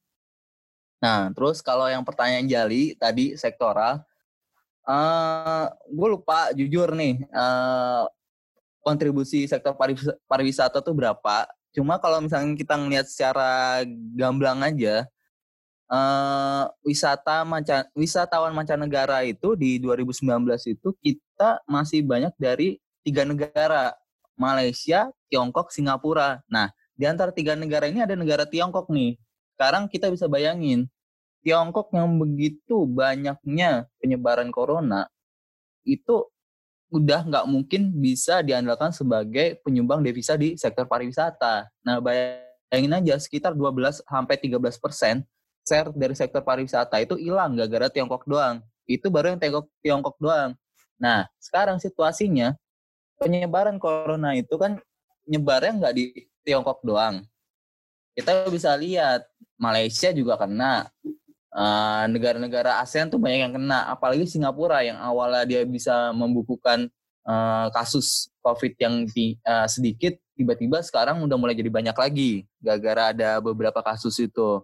[1.04, 4.00] Nah, terus kalau yang pertanyaan Jali tadi sektoral,
[4.88, 8.04] eh gue lupa jujur nih eh,
[8.80, 11.44] kontribusi sektor pariwis- pariwisata tuh berapa.
[11.76, 13.84] Cuma kalau misalnya kita ngelihat secara
[14.16, 15.04] gamblang aja,
[15.94, 20.26] eh wisata manca wisatawan mancanegara itu di 2019
[20.74, 23.94] itu kita masih banyak dari tiga negara,
[24.34, 26.42] Malaysia, Tiongkok, Singapura.
[26.50, 29.20] Nah, di antara tiga negara ini ada negara Tiongkok nih.
[29.54, 30.90] sekarang kita bisa bayangin
[31.46, 35.06] Tiongkok yang begitu banyaknya penyebaran corona
[35.86, 36.26] itu
[36.90, 41.70] udah nggak mungkin bisa diandalkan sebagai penyumbang devisa di sektor pariwisata.
[41.86, 45.22] Nah, bayangin aja sekitar 12 sampai 13 persen
[45.64, 48.60] share dari sektor pariwisata itu hilang gara-gara Tiongkok doang.
[48.84, 50.52] Itu baru yang Tiongkok, Tiongkok doang.
[51.00, 52.54] Nah, sekarang situasinya
[53.18, 54.78] penyebaran corona itu kan
[55.24, 56.04] nyebarnya nggak di
[56.44, 57.24] Tiongkok doang.
[58.14, 59.26] Kita bisa lihat
[59.58, 60.86] Malaysia juga kena,
[61.50, 66.86] uh, negara-negara ASEAN tuh banyak yang kena, apalagi Singapura yang awalnya dia bisa membukukan
[67.26, 73.10] uh, kasus COVID yang di, uh, sedikit, tiba-tiba sekarang udah mulai jadi banyak lagi, gara-gara
[73.10, 74.62] ada beberapa kasus itu.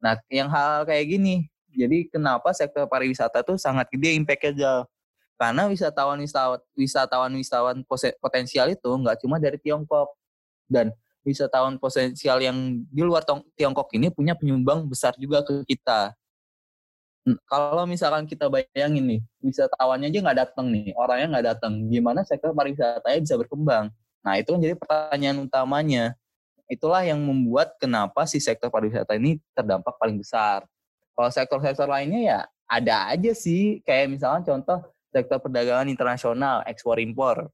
[0.00, 4.88] Nah, yang hal kayak gini, jadi kenapa sektor pariwisata tuh sangat gede impact-nya
[5.40, 7.78] Karena wisatawan-wisatawan wisatawan-wisatawan
[8.20, 10.12] potensial itu nggak cuma dari Tiongkok
[10.68, 10.92] dan
[11.24, 13.24] wisatawan potensial yang di luar
[13.56, 16.12] Tiongkok ini punya penyumbang besar juga ke kita
[17.46, 22.50] kalau misalkan kita bayangin nih, wisatawannya aja nggak datang nih, orangnya nggak datang, gimana sektor
[22.56, 23.92] pariwisatanya bisa berkembang?
[24.24, 26.04] Nah itu kan jadi pertanyaan utamanya.
[26.70, 30.62] Itulah yang membuat kenapa si sektor pariwisata ini terdampak paling besar.
[31.18, 34.78] Kalau sektor-sektor lainnya ya ada aja sih, kayak misalnya contoh
[35.10, 37.50] sektor perdagangan internasional, ekspor impor.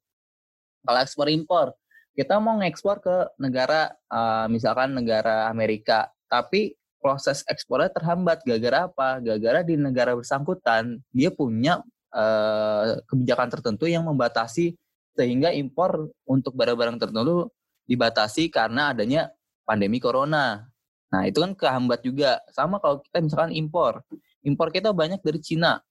[0.85, 1.73] Kalau ekspor impor,
[2.13, 9.25] kita mau ngekspor ke negara, uh, misalkan negara Amerika, tapi proses ekspornya terhambat gara-gara apa?
[9.25, 11.81] Gara-gara di negara bersangkutan dia punya
[12.13, 14.77] uh, kebijakan tertentu yang membatasi
[15.17, 17.49] sehingga impor untuk barang-barang tertentu
[17.87, 19.33] dibatasi karena adanya
[19.66, 20.66] pandemi corona.
[21.11, 22.42] Nah, itu kan kehambat juga.
[22.51, 24.03] Sama kalau kita misalkan impor.
[24.42, 25.83] Impor kita banyak dari Cina.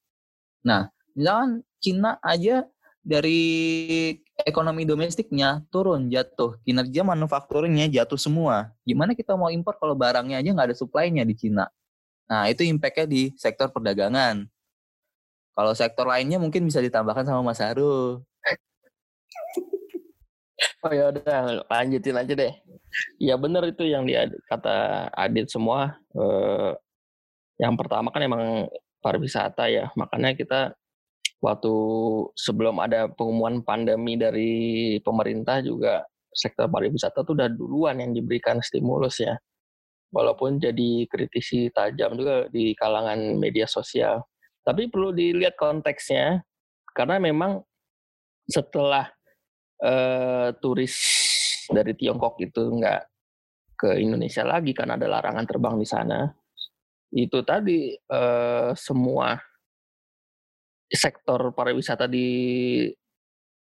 [0.64, 2.68] Nah, misalkan Cina aja
[3.06, 3.44] dari
[4.42, 10.50] ekonomi domestiknya turun jatuh kinerja manufakturnya jatuh semua gimana kita mau impor kalau barangnya aja
[10.50, 11.70] nggak ada supply-nya di Cina
[12.26, 14.50] nah itu impactnya di sektor perdagangan
[15.54, 18.26] kalau sektor lainnya mungkin bisa ditambahkan sama Mas Haru
[20.86, 22.54] oh ya udah lanjutin aja deh
[23.20, 26.72] ya benar itu yang dia kata Adit semua eh,
[27.60, 28.68] yang pertama kan emang
[29.04, 30.60] pariwisata ya makanya kita
[31.44, 31.76] waktu
[32.34, 34.54] sebelum ada pengumuman pandemi dari
[35.06, 36.02] pemerintah juga
[36.36, 39.40] sektor pariwisata tuh udah duluan yang diberikan stimulus ya.
[40.12, 44.24] Walaupun jadi kritisi tajam juga di kalangan media sosial.
[44.64, 46.44] Tapi perlu dilihat konteksnya
[46.96, 47.64] karena memang
[48.48, 49.12] setelah
[49.82, 50.96] uh, turis
[51.68, 53.02] dari Tiongkok itu nggak
[53.76, 56.30] ke Indonesia lagi karena ada larangan terbang di sana.
[57.12, 59.36] Itu tadi uh, semua
[60.88, 62.28] sektor pariwisata di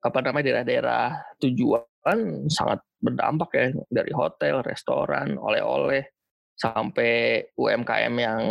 [0.01, 6.05] apa namanya daerah-daerah tujuan sangat berdampak ya dari hotel, restoran, oleh-oleh
[6.57, 8.43] sampai UMKM yang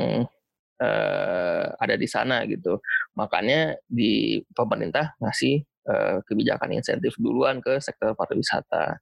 [0.82, 2.82] uh, ada di sana gitu.
[3.18, 9.00] Makanya di pemerintah ngasih uh, kebijakan insentif duluan ke sektor pariwisata.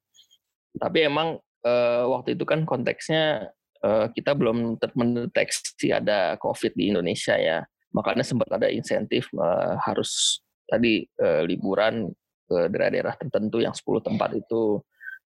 [0.78, 3.50] Tapi emang uh, waktu itu kan konteksnya
[3.82, 10.44] uh, kita belum mendeteksi ada COVID di Indonesia ya makanya sempat ada insentif uh, harus
[10.68, 12.12] tadi uh, liburan
[12.48, 14.80] ke daerah-daerah tertentu yang 10 tempat itu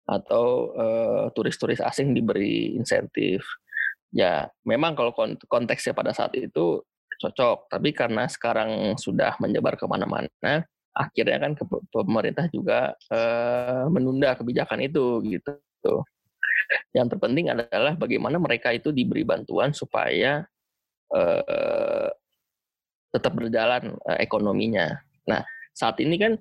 [0.08, 3.44] atau uh, turis-turis asing diberi insentif.
[4.10, 5.14] Ya, memang kalau
[5.46, 6.82] konteksnya pada saat itu
[7.20, 11.52] cocok, tapi karena sekarang sudah menyebar ke mana-mana, akhirnya kan
[11.90, 15.94] pemerintah juga uh, menunda kebijakan itu gitu.
[16.94, 20.46] Yang terpenting adalah bagaimana mereka itu diberi bantuan supaya
[21.14, 22.08] uh,
[23.10, 24.98] tetap berjalan uh, ekonominya.
[25.26, 25.42] Nah,
[25.74, 26.32] saat ini kan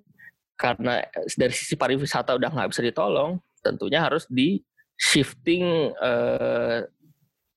[0.59, 1.01] karena
[1.37, 4.59] dari sisi pariwisata udah nggak bisa ditolong, tentunya harus di
[4.99, 6.83] shifting uh,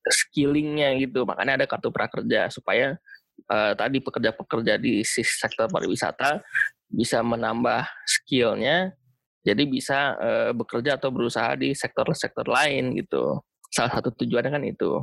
[0.07, 1.27] skillingnya gitu.
[1.27, 2.97] Makanya ada kartu prakerja supaya
[3.51, 6.41] uh, tadi pekerja-pekerja di sektor pariwisata
[6.93, 8.93] bisa menambah skillnya,
[9.43, 13.41] jadi bisa uh, bekerja atau berusaha di sektor-sektor lain gitu
[13.73, 15.01] salah satu tujuannya kan itu.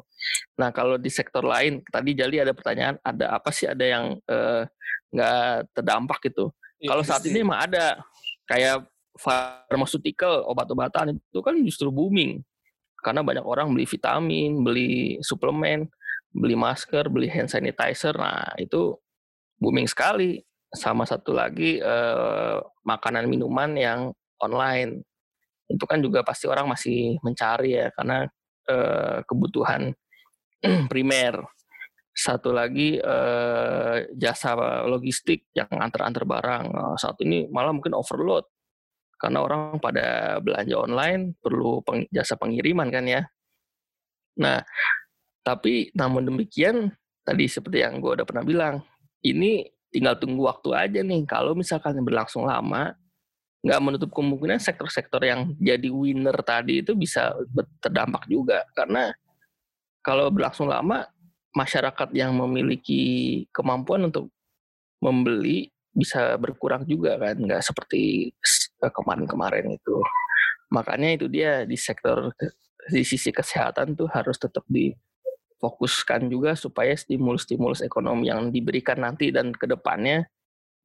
[0.62, 4.62] Nah kalau di sektor lain tadi Jali ada pertanyaan, ada apa sih ada yang eh,
[5.10, 6.54] nggak uh, terdampak gitu?
[6.78, 7.98] Ya, kalau saat ini emang ada
[8.46, 8.86] kayak
[9.18, 12.46] pharmaceutical obat-obatan itu kan justru booming
[13.02, 15.90] karena banyak orang beli vitamin, beli suplemen,
[16.30, 18.14] beli masker, beli hand sanitizer.
[18.14, 18.96] Nah itu
[19.58, 20.46] booming sekali.
[20.70, 24.00] Sama satu lagi eh, makanan minuman yang
[24.40, 25.04] online
[25.70, 28.26] itu kan juga pasti orang masih mencari ya karena
[28.74, 29.94] uh, kebutuhan
[30.92, 31.46] primer.
[32.10, 34.58] Satu lagi uh, jasa
[34.90, 36.66] logistik yang antar-antar barang.
[36.74, 38.44] Uh, saat ini malah mungkin overload
[39.22, 43.22] karena orang pada belanja online perlu peng, jasa pengiriman kan ya.
[44.42, 44.64] Nah,
[45.40, 46.92] Tapi namun demikian
[47.24, 48.76] tadi seperti yang gue udah pernah bilang,
[49.24, 51.26] ini tinggal tunggu waktu aja nih.
[51.26, 52.94] Kalau misalkan berlangsung lama,
[53.60, 57.36] nggak menutup kemungkinan sektor-sektor yang jadi winner tadi itu bisa
[57.84, 58.64] terdampak juga.
[58.72, 59.12] Karena
[60.00, 61.04] kalau berlangsung lama,
[61.52, 64.32] masyarakat yang memiliki kemampuan untuk
[65.04, 68.32] membeli bisa berkurang juga kan, nggak seperti
[68.80, 69.98] kemarin-kemarin itu.
[70.72, 72.32] Makanya itu dia di sektor
[72.90, 74.64] di sisi kesehatan tuh harus tetap
[75.60, 80.24] difokuskan juga supaya stimulus-stimulus ekonomi yang diberikan nanti dan ke depannya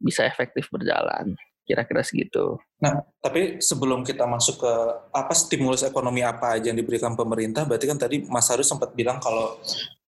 [0.02, 1.38] bisa efektif berjalan.
[1.64, 2.60] Kira-kira segitu.
[2.82, 4.74] Nah, tapi sebelum kita masuk ke
[5.14, 9.16] apa stimulus ekonomi apa aja yang diberikan pemerintah, berarti kan tadi Mas Haru sempat bilang
[9.22, 9.56] kalau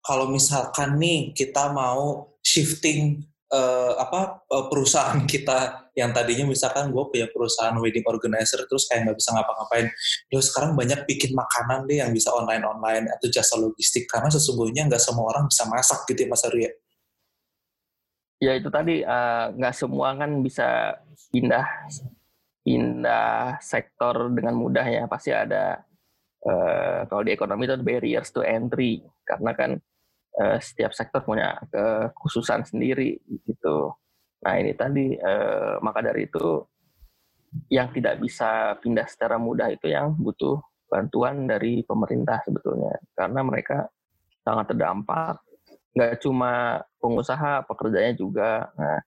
[0.04, 3.24] kalau misalkan nih kita mau shifting
[3.54, 9.08] uh, apa uh, perusahaan kita yang tadinya misalkan gue punya perusahaan wedding organizer terus kayak
[9.08, 9.88] nggak bisa ngapa-ngapain,
[10.28, 14.92] terus sekarang banyak bikin makanan deh yang bisa online online atau jasa logistik karena sesungguhnya
[14.92, 16.72] nggak semua orang bisa masak gitu ya Mas Haru ya.
[18.36, 19.00] Ya itu tadi
[19.56, 21.00] nggak uh, semua kan bisa
[21.32, 21.64] pindah
[22.60, 25.80] pindah sektor dengan mudah ya pasti ada
[26.44, 29.70] uh, kalau di ekonomi itu barriers to entry karena kan
[30.36, 33.16] uh, setiap sektor punya kekhususan sendiri
[33.48, 33.96] gitu.
[34.44, 36.60] Nah ini tadi uh, maka dari itu
[37.72, 43.00] yang tidak bisa pindah secara mudah itu yang butuh bantuan dari pemerintah sebetulnya.
[43.16, 43.88] Karena mereka
[44.44, 45.40] sangat terdampak.
[45.96, 48.68] Nggak cuma pengusaha pekerjanya juga.
[48.76, 49.00] Nah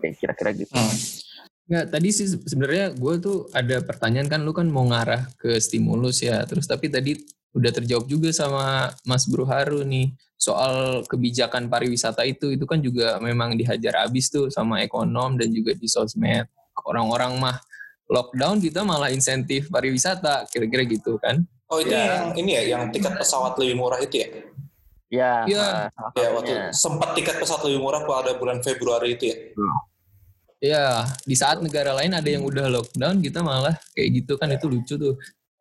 [0.00, 0.72] kayak kira-kira gitu.
[0.72, 1.25] Hmm.
[1.66, 6.22] Nggak, tadi sih sebenarnya gue tuh ada pertanyaan kan lu kan mau ngarah ke stimulus
[6.22, 6.46] ya.
[6.46, 7.18] Terus tapi tadi
[7.58, 13.16] udah terjawab juga sama Mas Bro Haru nih soal kebijakan pariwisata itu itu kan juga
[13.18, 16.46] memang dihajar habis tuh sama ekonom dan juga di sosmed.
[16.86, 17.56] Orang-orang mah
[18.06, 21.42] lockdown kita malah insentif pariwisata kira-kira gitu kan?
[21.66, 22.22] Oh itu ya.
[22.22, 24.28] yang ini ya yang tiket pesawat lebih murah itu ya?
[25.06, 25.66] Ya ya,
[26.14, 29.36] ya waktu sempat tiket pesawat lebih murah pada bulan Februari itu ya?
[29.58, 29.95] Hmm.
[30.66, 34.66] Ya, di saat negara lain ada yang udah lockdown, kita malah kayak gitu kan itu
[34.66, 35.14] lucu tuh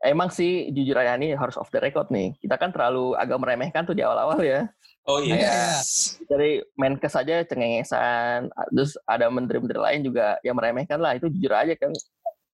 [0.06, 2.38] emang sih jujur aja nih harus off the record nih.
[2.38, 4.70] Kita kan terlalu agak meremehkan tuh di awal-awal ya.
[5.06, 5.38] Oh iya.
[5.82, 6.18] Yes.
[6.26, 11.18] Dari Menkes saja cengengesan, terus ada menteri-menteri lain juga yang meremehkan lah.
[11.18, 11.94] Itu jujur aja kan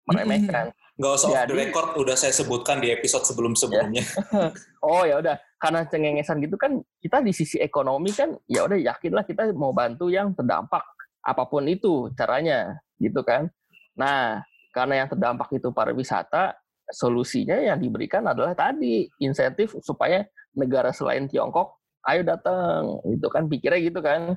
[0.09, 0.73] meremehkan.
[0.99, 4.03] Gak usah Jadi, off the record, udah saya sebutkan di episode sebelum-sebelumnya.
[4.03, 4.51] Ya.
[4.88, 9.23] oh ya udah, karena cengengesan gitu kan kita di sisi ekonomi kan ya udah yakinlah
[9.23, 10.83] kita mau bantu yang terdampak
[11.23, 13.51] apa pun itu caranya gitu kan.
[13.95, 16.55] Nah, karena yang terdampak itu pariwisata,
[16.89, 20.25] solusinya yang diberikan adalah tadi insentif supaya
[20.58, 21.77] negara selain Tiongkok
[22.10, 24.34] ayo datang itu kan pikirnya gitu kan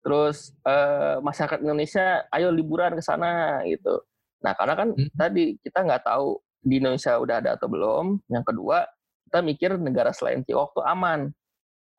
[0.00, 4.00] terus eh, masyarakat Indonesia ayo liburan ke sana gitu
[4.40, 5.12] nah karena kan hmm.
[5.12, 8.88] tadi kita nggak tahu di Indonesia udah ada atau belum yang kedua
[9.28, 11.28] kita mikir negara selain Tiongkok tuh aman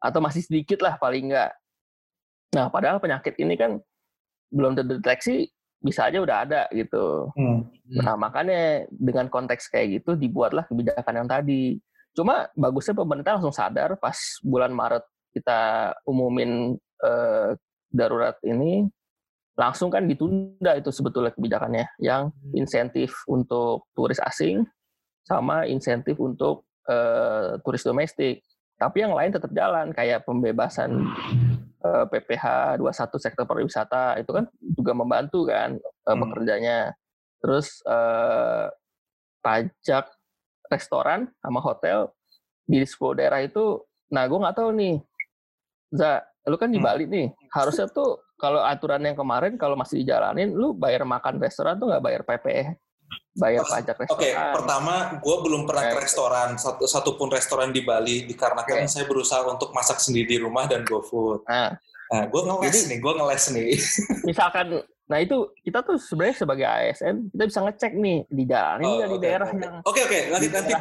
[0.02, 1.52] atau masih sedikit lah paling nggak
[2.58, 3.78] nah padahal penyakit ini kan
[4.52, 5.48] belum terdeteksi
[5.82, 7.34] bisa aja udah ada gitu.
[7.34, 7.66] Hmm.
[7.90, 11.82] Nah makanya dengan konteks kayak gitu dibuatlah kebijakan yang tadi.
[12.14, 15.02] Cuma bagusnya pemerintah langsung sadar pas bulan Maret
[15.34, 17.58] kita umumin eh,
[17.90, 18.86] darurat ini
[19.58, 22.62] langsung kan ditunda itu sebetulnya kebijakannya yang hmm.
[22.62, 24.64] insentif untuk turis asing
[25.26, 28.46] sama insentif untuk eh, turis domestik.
[28.82, 31.06] Tapi yang lain tetap jalan kayak pembebasan
[32.10, 36.22] PPH 21 sektor pariwisata itu kan juga membantu kan uh, hmm.
[36.26, 36.78] pekerjanya.
[37.42, 38.70] Terus uh,
[39.42, 40.06] pajak
[40.70, 42.14] restoran sama hotel
[42.70, 43.82] di 10 daerah itu,
[44.14, 44.96] nah gue nggak tahu nih,
[45.92, 46.86] Za, lu kan di hmm.
[46.86, 51.76] Bali nih, harusnya tuh kalau aturan yang kemarin kalau masih dijalanin, lu bayar makan restoran
[51.82, 52.78] tuh nggak bayar PPH
[53.36, 54.20] bayar pajak restoran.
[54.20, 55.94] Oke, okay, pertama gue belum pernah okay.
[55.96, 58.92] ke restoran satu satupun restoran di Bali dikarenakan okay.
[58.92, 61.48] saya berusaha untuk masak sendiri di rumah dan GoFood.
[61.48, 61.72] Nah,
[62.12, 63.72] nah gue ngeles Jadi, nih, gue ngeles nih.
[64.30, 64.66] Misalkan,
[65.08, 68.96] nah itu kita tuh sebenarnya sebagai ASN kita bisa ngecek nih di jalan ini oh,
[69.00, 69.64] di okay, daerah okay.
[69.64, 69.76] yang.
[69.80, 70.22] Oke okay, oke, okay.
[70.28, 70.72] nanti nanti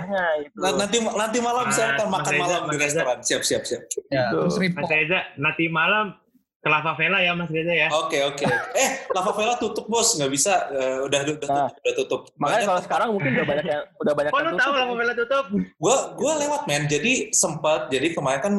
[0.43, 0.59] itu.
[0.59, 3.19] nanti nanti malam nah, saya akan makan malam di restoran.
[3.23, 3.83] Siap siap siap.
[4.11, 6.19] Ya, terus Mas Reza, nanti malam
[6.61, 7.89] ke Lava Vela ya Mas Reza ya.
[7.89, 8.45] Oke okay, oke.
[8.45, 8.77] Okay.
[8.77, 12.21] Eh Lava Vela tutup bos nggak bisa uh, udah udah, nah, tutup, udah tutup.
[12.37, 14.31] Makanya kalau sekarang mungkin udah banyak yang udah banyak.
[14.31, 15.45] Oh lu tahu Lava Vela tutup?
[15.81, 16.85] Gua gua lewat men.
[16.85, 18.55] Jadi sempat jadi kemarin kan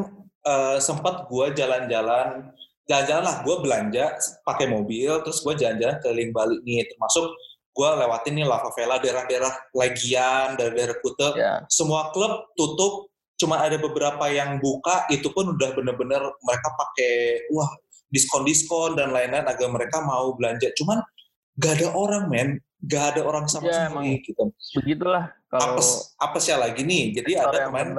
[0.49, 2.49] uh, sempat gua jalan-jalan
[2.89, 4.05] jalan-jalan lah gue belanja
[4.43, 7.31] pakai mobil terus gue jalan-jalan keliling Bali nih termasuk
[7.71, 11.63] gue lewatin nih Lava Vela daerah-daerah Legian daerah-daerah Kute yeah.
[11.71, 13.07] semua klub tutup
[13.39, 17.71] cuma ada beberapa yang buka itu pun udah bener-bener mereka pakai wah
[18.11, 20.69] diskon-diskon dan lain-lain agar mereka mau belanja.
[20.75, 20.99] Cuman
[21.57, 22.49] gak ada orang men,
[22.83, 24.51] gak ada orang sama ya, sekali gitu.
[24.77, 25.83] Begitulah kalau apa,
[26.19, 27.15] apa sih lagi nih?
[27.19, 27.95] Jadi ada kemarin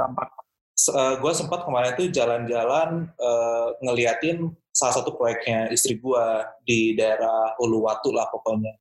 [1.20, 6.26] gue sempat kemarin tuh jalan-jalan eh, ngeliatin salah satu proyeknya istri gue
[6.64, 8.72] di daerah Uluwatu lah pokoknya.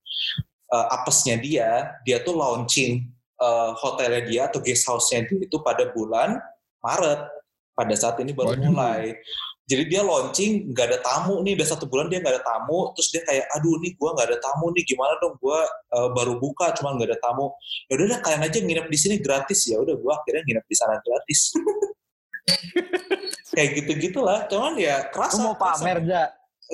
[0.71, 3.05] Eh, apesnya dia, dia tuh launching
[3.37, 6.39] eh, hotelnya dia atau guest house-nya dia itu pada bulan
[6.81, 7.27] Maret.
[7.71, 8.67] Pada saat ini baru Waduh.
[8.67, 9.15] mulai.
[9.71, 13.07] Jadi dia launching nggak ada tamu nih, udah satu bulan dia nggak ada tamu, terus
[13.15, 15.59] dia kayak, aduh nih gue nggak ada tamu nih, gimana dong gue
[16.11, 17.55] baru buka cuma nggak ada tamu.
[17.87, 20.99] Ya udah kalian aja nginep di sini gratis ya, udah gue akhirnya nginep di sana
[20.99, 21.55] gratis.
[23.55, 25.39] kayak gitu gitulah, cuman ya kerasa.
[25.39, 26.27] Lu mau pamer, Ja?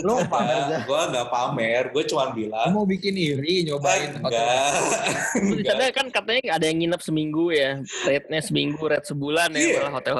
[0.06, 0.80] Lu mau pamer, Ja?
[0.86, 2.70] gue nggak pamer, gue cuma Lu bilang.
[2.74, 4.78] mau bikin iri nyobain Enggak.
[5.58, 7.82] Di sana kan katanya ada yang nginep seminggu ya.
[8.06, 9.58] Rate-nya seminggu, rate sebulan ya.
[9.58, 9.78] Iya.
[9.82, 10.18] malah hotel.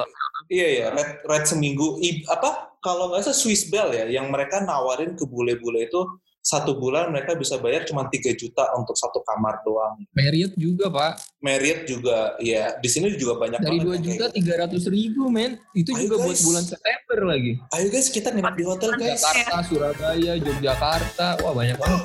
[0.48, 2.00] Iya ya, red, red seminggu.
[2.00, 6.00] I, apa kalau nggak salah Swiss Bell ya, yang mereka nawarin ke bule-bule itu
[6.40, 10.00] satu bulan mereka bisa bayar cuma 3 juta untuk satu kamar doang.
[10.16, 14.24] Marriott juga pak Marriott juga, ya di sini juga banyak dari banget 2 yang juta
[14.24, 16.46] kayak tiga ratus ribu men itu Ayo, juga buat guys.
[16.48, 17.60] bulan September lagi gitu.
[17.76, 19.20] Ayo guys, kita nginep di hotel guys.
[19.20, 22.02] Jakarta Surabaya Yogyakarta wah banyak banget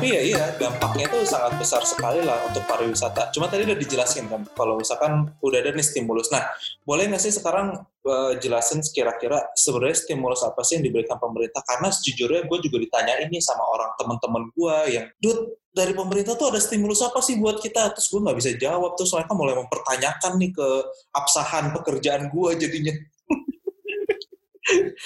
[0.00, 3.28] Tapi ya iya, dampaknya itu sangat besar sekali lah untuk pariwisata.
[3.36, 6.32] Cuma tadi udah dijelasin kan, kalau misalkan udah ada nih stimulus.
[6.32, 6.40] Nah,
[6.88, 11.60] boleh nggak sih sekarang eh, jelasin kira-kira sebenarnya stimulus apa sih yang diberikan pemerintah?
[11.68, 16.48] Karena sejujurnya gue juga ditanya ini sama orang teman-teman gue yang, Dut, dari pemerintah tuh
[16.48, 17.92] ada stimulus apa sih buat kita?
[17.92, 18.96] Terus gue nggak bisa jawab.
[18.96, 20.68] Terus mereka mulai mempertanyakan nih ke
[21.12, 22.96] absahan pekerjaan gue jadinya.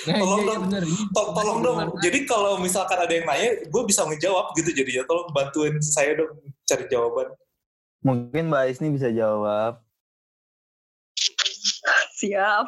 [0.08, 0.62] Nah Tolong iya, iya dong.
[0.68, 1.78] bener Tol- tolong dong.
[2.00, 5.04] Jadi kalau misalkan ada yang nanya, gue bisa ngejawab gitu jadinya.
[5.08, 6.32] Tolong bantuin saya dong
[6.64, 7.32] cari jawaban.
[8.04, 9.80] Mungkin Mbak Isni bisa jawab.
[12.20, 12.66] Siap.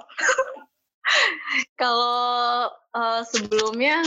[1.81, 4.03] Kalau eh, sebelumnya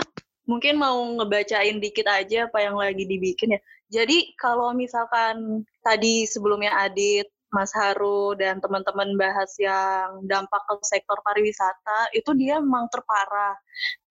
[0.49, 3.61] mungkin mau ngebacain dikit aja apa yang lagi dibikin ya.
[3.89, 11.17] Jadi kalau misalkan tadi sebelumnya Adit, Mas Haru dan teman-teman bahas yang dampak ke sektor
[11.25, 13.57] pariwisata, itu dia memang terparah.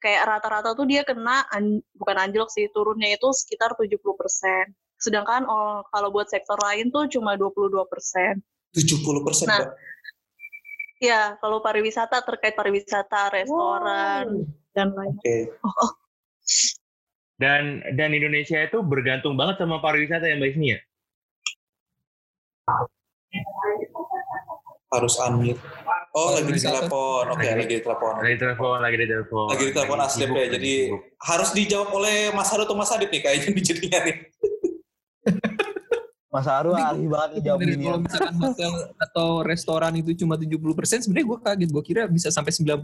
[0.02, 4.74] Kayak rata-rata tuh dia kena an- bukan anjlok sih, turunnya itu sekitar 70%.
[4.98, 8.42] Sedangkan oh, kalau buat sektor lain tuh cuma 22%.
[8.74, 9.70] 70 persen, Nah,
[10.98, 15.14] Ya, kalau pariwisata terkait pariwisata, restoran dan lain.
[15.14, 15.36] Oke.
[17.38, 20.78] Dan dan Indonesia itu bergantung banget sama pariwisata ya Mbak Isni ya.
[24.88, 25.60] Harus unmute.
[26.10, 27.24] Oh, lagi di telepon.
[27.30, 28.12] Oke, Lagi- lagi di telepon.
[28.16, 29.46] Lagi di telepon, lagi di telepon.
[29.46, 30.48] Lagi di telepon sibuk, ya.
[30.48, 31.00] Jadi sibuk.
[31.20, 34.16] harus dijawab oleh Mas Haru atau Mas Adit nih kayaknya nih jadinya nih.
[36.28, 37.84] Mas Haru ahli banget ngejawab Dari ini.
[37.84, 41.68] kalau misalkan hotel atau restoran itu cuma 70%, sebenarnya gue kaget.
[41.68, 42.76] Gue kira bisa sampai 90%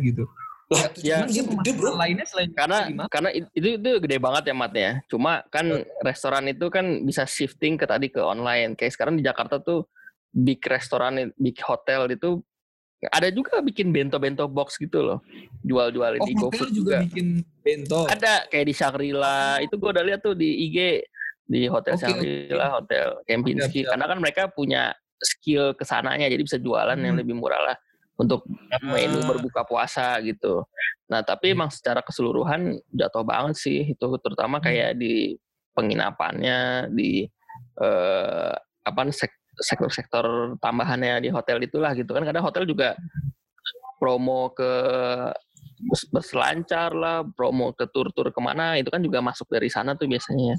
[0.00, 0.24] gitu.
[0.72, 1.92] Lah, Ya, dia gede, bro.
[1.92, 2.78] pemasaran lainnya selain Karena
[3.12, 4.92] karena it- itu itu gede banget ya Mat ya.
[5.12, 5.66] Cuma kan
[6.00, 8.72] restoran itu kan bisa shifting ke tadi ke online.
[8.72, 9.84] Kayak sekarang di Jakarta tuh
[10.32, 12.40] big restoran, big hotel itu
[13.12, 15.18] ada juga bikin bento-bento box gitu loh.
[15.60, 17.04] Jual-jualin Oh, di GoFood juga juga.
[17.04, 17.26] bikin
[17.60, 18.08] bento.
[18.08, 21.04] Ada kayak di Shangri-La, itu gue udah lihat tuh di IG
[21.44, 23.84] di hotel Oke, Shangri-La, hotel Kempinski.
[23.84, 27.20] Karena kan mereka punya skill ke sananya, jadi bisa jualan yang Hmm.
[27.20, 27.76] lebih murah lah
[28.14, 28.46] untuk
[28.82, 29.26] menu Ah.
[29.26, 30.62] berbuka puasa gitu.
[31.10, 31.54] Nah tapi Hmm.
[31.60, 34.66] emang secara keseluruhan jatuh banget sih itu terutama Hmm.
[34.70, 35.34] kayak di
[35.74, 37.26] penginapannya, di
[37.74, 38.52] eh,
[38.86, 42.22] apa sek- sektor-sektor tambahannya di hotel itulah gitu kan.
[42.22, 42.94] Kadang hotel juga
[43.98, 44.70] promo ke
[45.86, 49.98] bus, bus lancar lah, promo ke tur-tur ke mana itu kan juga masuk dari sana
[49.98, 50.54] tuh biasanya.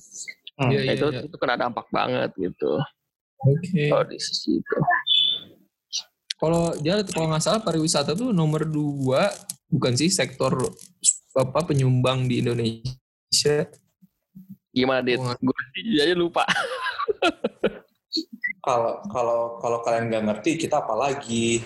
[0.60, 0.72] Hmm.
[0.72, 1.22] Nah, iya, itu iya.
[1.28, 2.80] itu kena dampak banget gitu
[3.44, 3.92] Oke.
[3.92, 4.78] kalau di sisi itu.
[6.36, 9.32] Kalau dia kalau nggak salah pariwisata tuh nomor dua
[9.72, 10.52] bukan sih sektor
[11.36, 13.68] apa penyumbang di Indonesia.
[14.76, 15.20] Gimana dit?
[15.20, 15.56] Gue
[16.04, 16.44] aja lupa.
[18.66, 21.62] Kalau kalau kalau kalian nggak ngerti, kita apa lagi?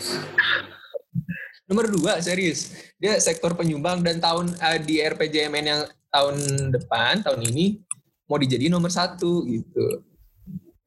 [1.64, 2.76] Nomor dua serius.
[3.00, 6.36] Dia sektor penyumbang dan tahun eh, di RPJMN yang tahun
[6.76, 7.80] depan tahun ini
[8.28, 10.04] mau dijadiin nomor satu gitu.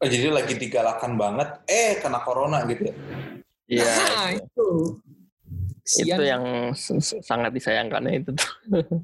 [0.02, 1.64] Oh, jadi lagi digalakan banget.
[1.64, 2.94] Eh, kena corona gitu ya.
[3.72, 3.88] Iya.
[3.88, 4.68] Nah, itu.
[5.82, 6.14] Kesian.
[6.14, 6.44] itu yang
[7.24, 8.52] sangat disayangkannya itu tuh.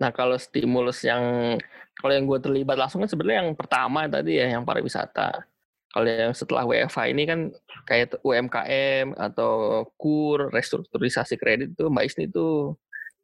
[0.00, 1.54] nah kalau stimulus yang
[1.96, 5.46] kalau yang gue terlibat langsung kan sebenarnya yang pertama tadi ya yang pariwisata.
[5.94, 7.40] Kalau yang setelah WFH ini kan
[7.86, 12.74] kayak UMKM atau KUR, restrukturisasi kredit tuh Mbak Isni tuh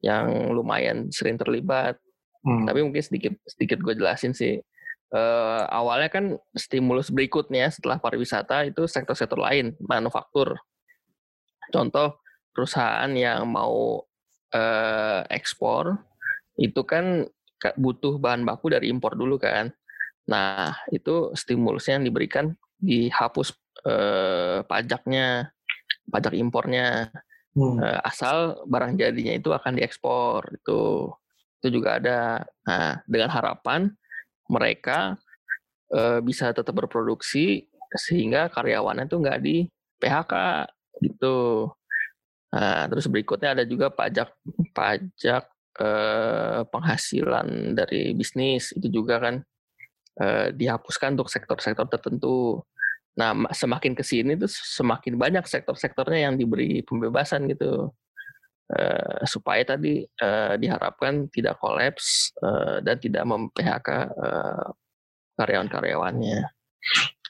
[0.00, 1.98] yang lumayan sering terlibat.
[2.46, 2.64] Hmm.
[2.64, 4.62] Tapi mungkin sedikit sedikit gue jelasin sih.
[5.10, 10.54] Eh, awalnya kan stimulus berikutnya setelah pariwisata itu sektor-sektor lain, manufaktur.
[11.74, 12.22] Contoh
[12.54, 14.06] perusahaan yang mau
[14.54, 15.98] eh, ekspor
[16.62, 17.26] itu kan
[17.58, 19.74] ka- butuh bahan baku dari impor dulu kan.
[20.30, 23.50] Nah, itu stimulusnya yang diberikan dihapus
[23.90, 25.50] eh, pajaknya,
[26.06, 27.10] pajak impornya.
[27.58, 27.82] Hmm.
[27.82, 31.10] Eh, asal barang jadinya itu akan diekspor itu
[31.60, 33.90] itu juga ada nah dengan harapan
[34.50, 35.14] mereka
[35.94, 39.66] eh, bisa tetap berproduksi sehingga karyawannya tuh nggak di
[40.02, 40.34] PHK
[41.02, 41.70] gitu
[42.50, 44.34] nah terus berikutnya ada juga pajak
[44.74, 45.44] pajak
[45.78, 49.34] eh, penghasilan dari bisnis itu juga kan
[50.18, 52.66] eh, dihapuskan untuk sektor-sektor tertentu
[53.18, 57.90] Nah, ma- semakin ke sini tuh semakin banyak sektor-sektornya yang diberi pembebasan gitu.
[58.70, 64.66] Eh, supaya tadi eh, diharapkan tidak kolaps eh, dan tidak mem-PHK eh,
[65.34, 66.38] karyawan-karyawannya.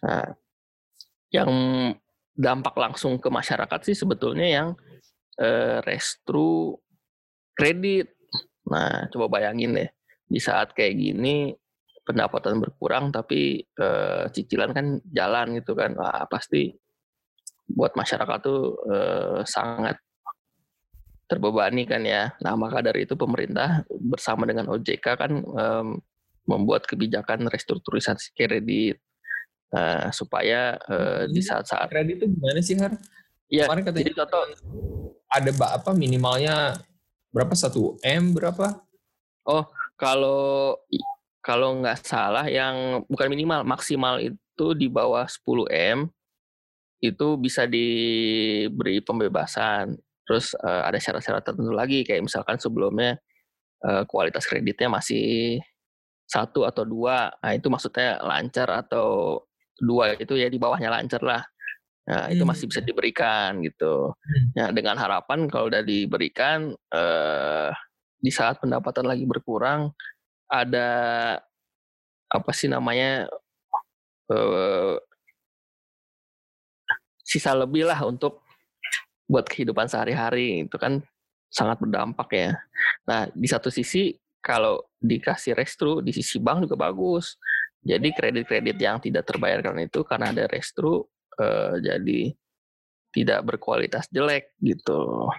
[0.05, 0.29] Nah,
[1.33, 1.51] yang
[2.37, 4.69] dampak langsung ke masyarakat sih sebetulnya yang
[5.41, 6.77] eh, restru
[7.57, 8.13] kredit.
[8.69, 9.89] Nah, coba bayangin deh,
[10.29, 11.57] di saat kayak gini
[12.05, 16.69] pendapatan berkurang tapi eh, cicilan kan jalan gitu kan wah pasti
[17.65, 19.97] buat masyarakat tuh eh, sangat
[21.31, 25.89] terbebani kan ya nah maka dari itu pemerintah bersama dengan OJK kan em,
[26.51, 28.99] membuat kebijakan restrukturisasi kredit
[29.71, 32.99] eh, supaya eh, di saat-saat Kredit itu gimana sih Har?
[33.47, 34.43] ya Kemarin katanya jadi contoh
[35.31, 36.75] ada apa minimalnya
[37.31, 38.83] berapa satu m berapa?
[39.95, 40.75] kalau
[41.41, 45.99] kalau nggak salah yang bukan minimal maksimal itu di bawah 10 m
[47.01, 49.97] itu bisa diberi pembebasan
[50.31, 53.19] terus eh, ada syarat-syarat tertentu lagi kayak misalkan sebelumnya
[53.83, 55.59] eh, kualitas kreditnya masih
[56.31, 59.43] satu atau dua nah itu maksudnya lancar atau
[59.83, 61.43] dua itu ya di bawahnya lancar lah.
[62.07, 62.53] Nah itu Hmm.
[62.53, 64.13] masih bisa diberikan gitu.
[64.55, 67.71] Nah dengan harapan kalau udah diberikan eh,
[68.21, 69.91] di saat pendapatan lagi berkurang
[70.47, 70.89] ada
[72.31, 73.27] apa sih namanya
[74.31, 74.97] eh,
[77.25, 78.45] sisa lebih lah untuk
[79.31, 80.99] buat kehidupan sehari-hari itu kan
[81.47, 82.51] sangat berdampak ya.
[83.07, 84.11] Nah di satu sisi
[84.43, 87.39] kalau dikasih restru di sisi bank juga bagus.
[87.81, 91.07] Jadi kredit-kredit yang tidak terbayarkan itu karena ada restru
[91.39, 92.21] eh, jadi
[93.15, 95.31] tidak berkualitas jelek gitu.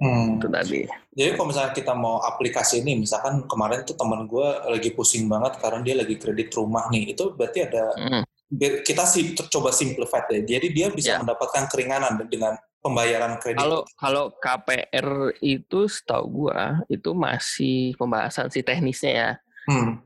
[0.00, 0.40] Hmm.
[0.40, 0.88] Itu tadi.
[1.12, 5.60] Jadi kalau misalnya kita mau aplikasi ini, misalkan kemarin tuh teman gue lagi pusing banget
[5.60, 8.24] karena dia lagi kredit rumah nih, itu berarti ada Mm.
[8.58, 10.42] Kita sih coba simplified deh.
[10.42, 11.18] Jadi dia bisa Ya.
[11.22, 13.60] mendapatkan keringanan dengan pembayaran kredit.
[13.60, 19.30] Kalau kalau KPR itu setahu gua itu masih pembahasan si teknisnya ya.
[19.68, 20.02] Hmm.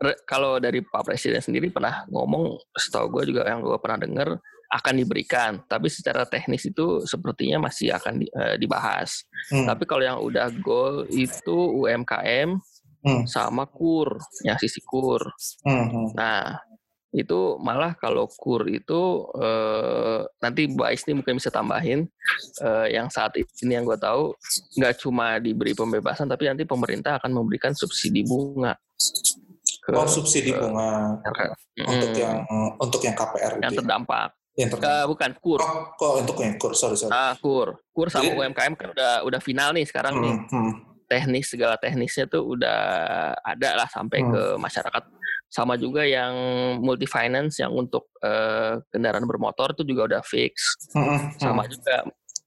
[0.00, 4.28] Re- kalau dari Pak Presiden sendiri pernah ngomong, setahu gue juga yang gue pernah dengar
[4.66, 9.22] akan diberikan, tapi secara teknis itu sepertinya masih akan di- eh, dibahas.
[9.52, 9.68] Hmm.
[9.68, 12.58] Tapi kalau yang udah goal itu UMKM
[13.04, 13.22] Hmm.
[13.28, 15.20] sama kur, yang sisi kur.
[15.62, 15.86] Hmm.
[15.86, 16.08] Hmm.
[16.16, 16.58] Nah,
[17.14, 19.00] itu malah kalau kur itu
[19.38, 22.10] eh, nanti Mbak Isni mungkin bisa tambahin
[22.60, 24.34] eh, yang saat ini yang gue tahu
[24.74, 28.74] nggak cuma diberi pembebasan, tapi nanti pemerintah akan memberikan subsidi bunga
[29.80, 31.20] ke Oh subsidi ke- bunga
[31.76, 32.36] untuk Mm, yang
[32.78, 33.78] untuk yang KPR yang ya.
[33.78, 34.28] terdampak.
[34.54, 35.06] Yang Ke, terdampak.
[35.08, 35.58] bukan kur.
[35.58, 37.10] Oh, kok untuk yang kur, sorry sorry.
[37.10, 37.78] Ah, kur.
[37.90, 40.34] Kur sama Jadi- UMKM kan udah udah final nih sekarang nih.
[40.46, 40.50] Hmm.
[40.50, 40.72] Hmm.
[41.04, 42.80] Teknis segala teknisnya tuh udah
[43.36, 44.30] ada lah sampai Hmm.
[44.30, 45.02] ke masyarakat.
[45.54, 46.34] Sama juga yang
[46.82, 50.74] multi finance yang untuk eh, kendaraan bermotor itu juga udah fix.
[50.90, 51.06] Hmm.
[51.14, 51.30] Hmm.
[51.38, 52.02] Sama juga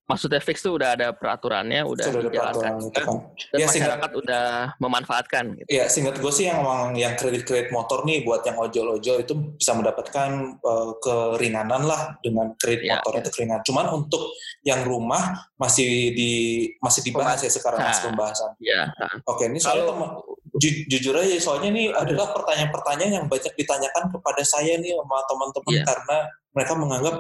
[0.08, 3.16] maksudnya fix tuh udah ada peraturannya, udah Sudah ada dijalankan peraturan itu juga, kan.
[3.52, 4.46] dan Ya, masyarakat udah
[4.80, 5.68] memanfaatkan gitu.
[5.68, 9.72] Ya, singkat gue sih yang emang yang kredit-kredit motor nih buat yang ojol-ojol itu bisa
[9.72, 13.20] mendapatkan eh, keringanan lah dengan kredit Ya, motor ya.
[13.20, 13.64] itu keringanan.
[13.64, 14.32] Cuman untuk
[14.64, 16.32] yang rumah masih di
[16.80, 17.92] masih dibahas ya sekarang Nah.
[17.92, 18.52] masih pembahasan.
[18.60, 18.88] Ya,
[19.24, 20.16] Oke, ini Kalau- teman-
[20.58, 25.72] ju- jujur aja soalnya ini adalah pertanyaan-pertanyaan yang banyak ditanyakan kepada saya nih sama teman-teman
[25.72, 25.84] Iya.
[25.86, 26.18] karena
[26.52, 27.16] mereka menganggap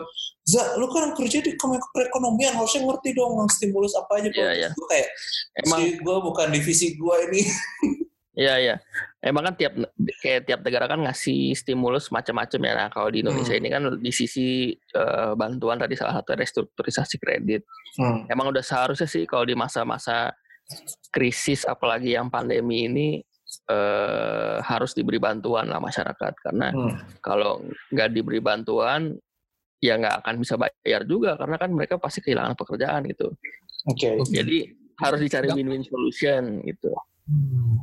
[0.47, 4.31] Za, lu kan kerja di kemenko perekonomian harusnya ngerti dong stimulus apa aja.
[4.31, 4.69] Iya, iya.
[4.71, 5.09] Gue kayak,
[5.59, 7.41] emang gue bukan divisi gue ini.
[8.38, 8.75] Iya iya.
[9.17, 9.73] Emang kan tiap
[10.21, 12.73] kayak tiap negara kan ngasih stimulus macam-macam ya.
[12.77, 13.61] Nah kalau di Indonesia Hmm.
[13.65, 17.65] ini kan di sisi eh, bantuan tadi salah satu restrukturisasi kredit.
[17.97, 18.29] Hmm.
[18.29, 20.38] Emang udah seharusnya sih kalau di masa-masa
[21.11, 23.07] krisis apalagi yang pandemi ini
[23.68, 26.99] eh, harus diberi bantuan lah masyarakat karena Hmm.
[27.24, 29.15] kalau nggak diberi bantuan
[29.80, 33.32] ya nggak akan bisa bayar juga karena kan mereka pasti kehilangan pekerjaan gitu.
[33.88, 34.20] Oke.
[34.34, 36.91] Jadi harus dicari win-win solution gitu.
[37.30, 37.80] Hmm.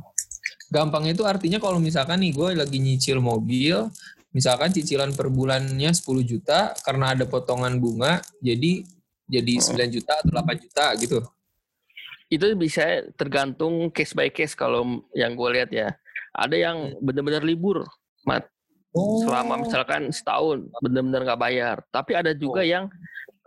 [0.69, 3.87] Gampangnya itu artinya kalau misalkan nih gue lagi nyicil mobil,
[4.35, 8.83] misalkan cicilan per bulannya 10 juta karena ada potongan bunga, jadi
[9.25, 11.19] jadi 9 juta atau 8 juta gitu.
[12.29, 15.93] Itu bisa tergantung case by case kalau yang gue lihat ya.
[16.35, 17.87] Ada yang benar-benar libur,
[18.27, 18.49] mat
[18.95, 19.19] Oh.
[19.27, 21.77] selama misalkan setahun benar-benar nggak bayar.
[21.91, 22.87] Tapi ada juga yang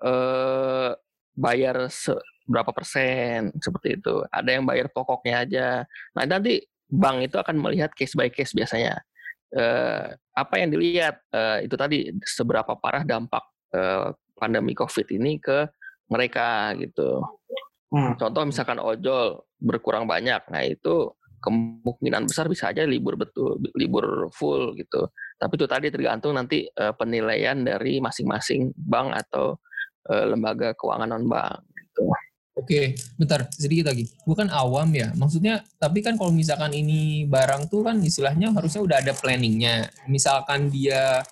[0.05, 0.93] eh,
[1.33, 1.89] bayar
[2.45, 4.29] berapa persen seperti itu.
[4.29, 5.69] Ada yang bayar pokoknya aja.
[6.13, 9.01] Nah nanti bank itu akan melihat case by case biasanya.
[9.49, 10.05] Eh,
[10.37, 15.65] apa yang dilihat eh, itu tadi seberapa parah dampak eh, pandemi COVID ini ke
[16.13, 17.25] mereka gitu.
[17.89, 18.15] Hmm.
[18.21, 24.75] Contoh misalkan ojol berkurang banyak, nah itu kemungkinan besar bisa aja libur betul, libur full
[24.77, 25.09] gitu.
[25.39, 29.57] Tapi itu tadi tergantung nanti eh, penilaian dari masing-masing bank atau
[30.11, 31.65] eh, lembaga keuangan non bank.
[31.73, 32.03] Gitu.
[32.59, 34.11] Oke, bentar sedikit lagi.
[34.27, 35.63] Gue kan awam ya, maksudnya.
[35.79, 39.87] Tapi kan kalau misalkan ini barang tuh kan istilahnya harusnya udah ada planningnya.
[40.11, 41.23] Misalkan dia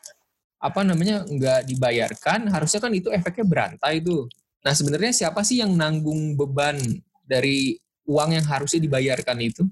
[0.62, 4.30] apa namanya nggak dibayarkan, harusnya kan itu efeknya berantai tuh.
[4.66, 6.74] Nah sebenarnya siapa sih yang nanggung beban
[7.22, 9.62] dari uang yang harusnya dibayarkan itu?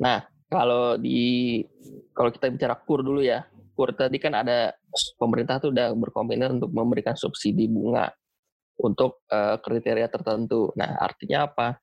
[0.00, 1.60] Nah kalau di
[2.16, 3.44] kalau kita bicara kur dulu ya,
[3.76, 4.72] kur tadi kan ada
[5.20, 8.08] pemerintah tuh udah berkomitmen untuk memberikan subsidi bunga
[8.80, 10.72] untuk eh, kriteria tertentu.
[10.72, 11.76] Nah artinya apa?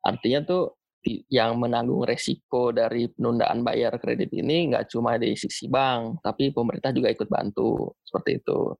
[0.00, 0.80] Artinya tuh
[1.28, 6.96] yang menanggung resiko dari penundaan bayar kredit ini nggak cuma dari sisi bank, tapi pemerintah
[6.96, 8.72] juga ikut bantu seperti itu.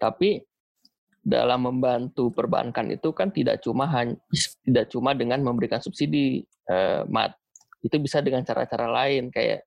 [0.00, 0.40] Tapi
[1.20, 4.16] dalam membantu perbankan itu kan tidak cuma hanya
[4.64, 7.36] tidak cuma dengan memberikan subsidi, eh, mat
[7.84, 9.64] itu bisa dengan cara-cara lain kayak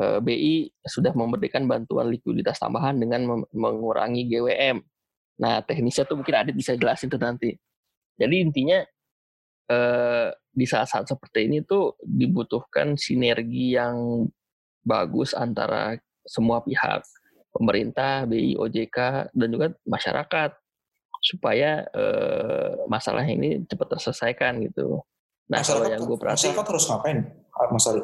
[0.00, 4.76] eh, BI sudah memberikan bantuan likuiditas tambahan dengan mengurangi GWM.
[5.40, 7.56] Nah, teknisnya tuh mungkin Adit bisa jelasin tuh nanti.
[8.20, 8.84] Jadi intinya
[9.72, 14.28] eh, di saat-saat seperti ini tuh dibutuhkan sinergi yang
[14.84, 15.96] bagus antara
[16.28, 17.00] semua pihak,
[17.56, 20.59] pemerintah, BI, OJK, dan juga masyarakat
[21.20, 25.04] supaya eh, masalah ini cepat terselesaikan gitu.
[25.52, 27.18] Nah, kalau masyarakat, yang gue perhatiin masyarakat harus ngapain,
[27.70, 28.02] Mas Ari?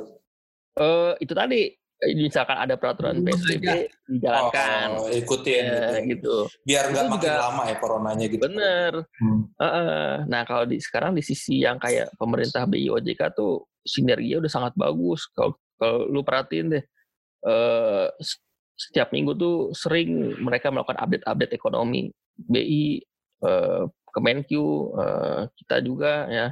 [0.76, 3.76] Eh, itu tadi eh, misalkan ada peraturan Rumah PSBB aja.
[4.04, 6.10] dijalankan Oh, ikutin Ya, gitu.
[6.12, 6.36] gitu.
[6.62, 8.42] Biar nggak makin juga- lama ya coronanya gitu.
[8.44, 8.92] Bener.
[9.16, 9.40] Hmm.
[9.56, 10.10] Heeh.
[10.28, 14.72] Nah kalau di sekarang di sisi yang kayak pemerintah BI OJK tuh sinerginya udah sangat
[14.76, 15.24] bagus.
[15.32, 16.84] Kalau kalau lu perhatiin deh,
[17.42, 18.44] eh, s-
[18.76, 23.00] setiap minggu tuh sering mereka melakukan update-update ekonomi BI,
[23.42, 24.48] eh, Kemenq,
[24.96, 26.46] eh, kita juga ya.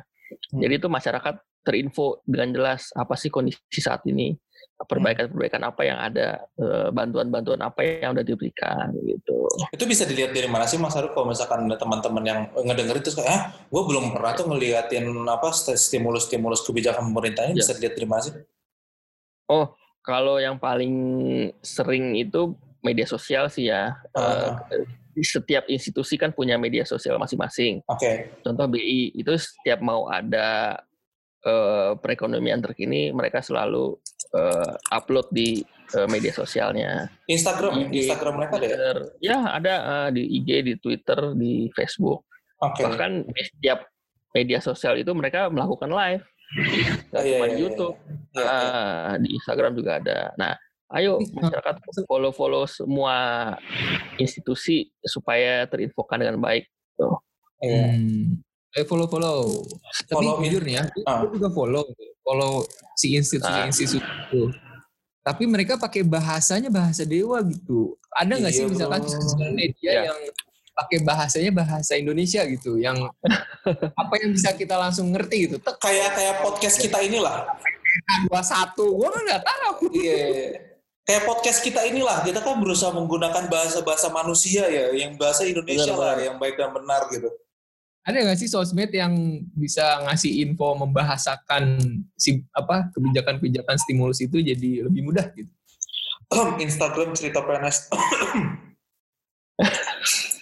[0.52, 0.60] Hmm.
[0.64, 4.36] Jadi itu masyarakat terinfo dengan jelas apa sih kondisi saat ini,
[4.84, 9.48] perbaikan-perbaikan apa yang ada, eh, bantuan-bantuan apa yang udah diberikan gitu.
[9.72, 13.16] Itu bisa dilihat dari mana sih Mas Ari kalau misalkan ada teman-teman yang ngedengerin terus
[13.16, 17.64] kayak, ah, gue belum pernah tuh ngeliatin apa st- stimulus-stimulus kebijakan pemerintahnya Ya.
[17.64, 18.34] bisa dilihat dari mana sih?
[19.48, 19.72] Oh,
[20.04, 20.94] kalau yang paling
[21.64, 22.52] sering itu
[22.84, 23.96] media sosial sih ya.
[24.12, 24.84] Eh,
[25.14, 27.80] di setiap institusi kan punya media sosial masing-masing.
[27.88, 30.76] Oke, Contoh BI itu setiap mau ada
[31.40, 33.96] eh, perekonomian terkini, mereka selalu
[34.36, 35.64] eh, upload di
[35.96, 37.08] eh, media sosialnya.
[37.30, 37.88] Instagram?
[37.88, 38.76] IG, Instagram mereka ada ya?
[39.22, 42.28] Ya ada eh, di IG, di Twitter, di Facebook.
[42.60, 42.84] Oke.
[42.84, 43.88] Bahkan di setiap
[44.34, 46.26] media sosial itu mereka melakukan live.
[47.10, 47.62] Nggak Iya, cuma iya, di iya.
[47.66, 47.96] YouTube.
[48.34, 48.50] Iya, iya.
[48.50, 50.18] Ah, di Instagram juga ada.
[50.38, 50.52] Nah,
[50.94, 51.74] ayo masyarakat
[52.06, 53.16] follow-follow semua
[54.16, 56.64] institusi supaya terinfokan dengan baik.
[57.64, 57.86] Iya.
[57.94, 58.38] Hmm.
[58.74, 59.62] Eh follow follow.
[60.10, 61.86] Tapi Follow jujur nih ya, gue juga follow
[62.26, 62.66] follow
[62.98, 64.50] si institusi-institusi itu.
[65.24, 67.94] Tapi mereka pakai bahasanya bahasa dewa gitu.
[68.12, 70.02] Ada nggak sih Iya, misalkan sosial media Ya.
[70.10, 70.18] yang
[70.74, 72.98] pakai bahasanya bahasa Indonesia gitu, yang
[74.02, 75.56] apa yang bisa kita langsung ngerti gitu.
[75.62, 77.46] Tek Kayak kayak podcast kita inilah.
[78.26, 79.86] dua satu, gue kan nggak tahu.
[79.94, 80.18] Iya.
[81.06, 86.18] Kayak podcast kita inilah, kita kan berusaha menggunakan bahasa-bahasa manusia ya, yang bahasa Indonesia Benar,
[86.18, 87.30] lah, yang baik dan benar gitu.
[88.04, 89.14] Ada nggak sih sosmed yang
[89.54, 91.78] bisa ngasih info membahasakan
[92.18, 95.48] si apa kebijakan-kebijakan stimulus itu jadi lebih mudah gitu?
[96.66, 97.88] Instagram cerita PNS.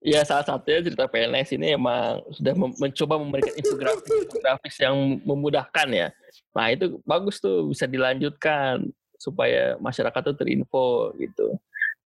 [0.00, 4.96] Ya salah satunya cerita PNS ini emang sudah mem- mencoba memberikan infografis, infografis yang
[5.28, 6.08] memudahkan ya.
[6.56, 8.80] Nah itu bagus tuh bisa dilanjutkan
[9.20, 11.52] supaya masyarakat tuh terinfo gitu.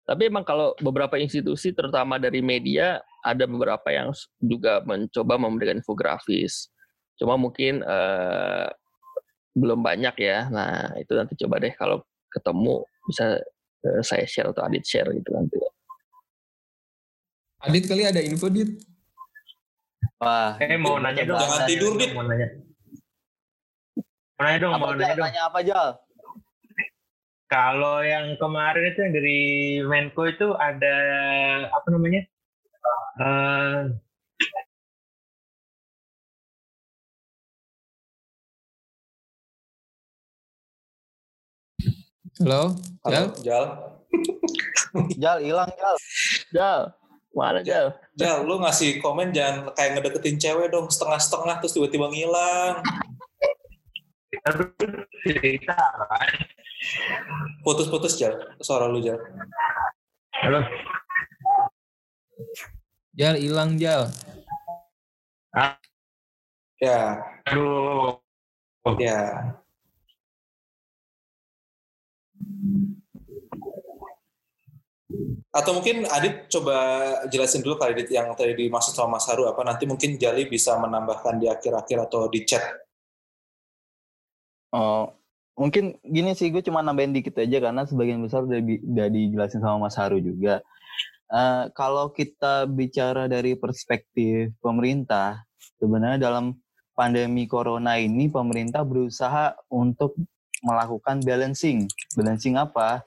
[0.08, 6.72] Tapi emang kalau beberapa institusi terutama dari media ada beberapa yang juga mencoba memberikan infografis.
[7.20, 8.68] Cuma mungkin eh,
[9.52, 10.48] belum banyak ya.
[10.48, 12.00] Nah itu nanti coba deh kalau
[12.32, 13.36] ketemu bisa
[13.84, 15.60] eh, saya share atau Adit share gitu nanti.
[17.62, 18.74] Adit kali ada info, Dit.
[20.18, 20.58] Wah.
[20.58, 21.38] Eh mau nanya dong.
[21.38, 22.10] Jangan tidur, Dit.
[22.10, 22.58] Mau nanya.
[24.34, 25.14] Mau nanya dong, apa mau nanya.
[25.14, 25.88] Nanya apa, Jal?
[27.46, 29.40] Kalau yang kemarin itu yang dari
[29.86, 30.96] Menko itu ada
[31.70, 32.26] apa namanya?
[33.20, 33.94] Uh,
[42.42, 42.74] Halo,
[43.06, 43.64] Halo, Jal.
[45.14, 45.96] Jal hilang, Jal.
[46.50, 46.80] Jal
[47.32, 47.96] mana Jal?
[48.12, 52.84] Jal, lu ngasih komen jangan kayak ngedeketin cewek dong setengah-setengah terus tiba-tiba ngilang.
[55.24, 56.32] Cerita kan.
[57.64, 59.16] Putus-putus Jal, suara lu Jal.
[60.44, 60.60] Halo.
[63.16, 64.08] Jal hilang Jal.
[66.82, 68.18] Ya, Aduh.
[68.98, 69.20] ya.
[75.52, 76.76] Atau mungkin Adit coba
[77.28, 80.76] jelasin dulu kali Adit yang tadi dimaksud sama Mas Haru apa nanti mungkin Jali bisa
[80.80, 82.64] menambahkan di akhir-akhir atau di chat.
[84.72, 85.12] Oh,
[85.52, 89.88] mungkin gini sih gue cuma nambahin dikit aja karena sebagian besar udah, udah dijelasin sama
[89.88, 90.64] Mas Haru juga.
[91.32, 95.40] Eh, kalau kita bicara dari perspektif pemerintah,
[95.80, 96.56] sebenarnya dalam
[96.92, 100.12] pandemi corona ini pemerintah berusaha untuk
[100.60, 101.88] melakukan balancing.
[102.12, 103.00] Balancing apa?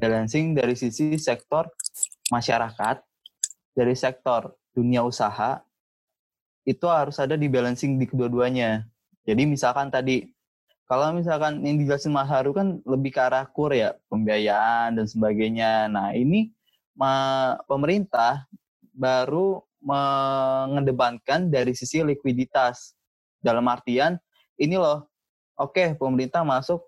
[0.00, 1.68] Balancing dari sisi sektor
[2.32, 3.04] masyarakat,
[3.76, 5.60] dari sektor dunia usaha,
[6.64, 8.88] itu harus ada di balancing di kedua-duanya.
[9.28, 10.30] Jadi misalkan tadi
[10.88, 15.88] kalau misalkan yang dijelasin Mas Haru kan lebih ke arah kur ya, pembiayaan dan sebagainya.
[15.88, 16.52] Nah ini
[17.68, 18.48] pemerintah
[18.92, 22.94] baru mengedepankan dari sisi likuiditas.
[23.42, 24.20] Dalam artian
[24.54, 25.10] ini loh,
[25.58, 26.86] oke pemerintah masuk,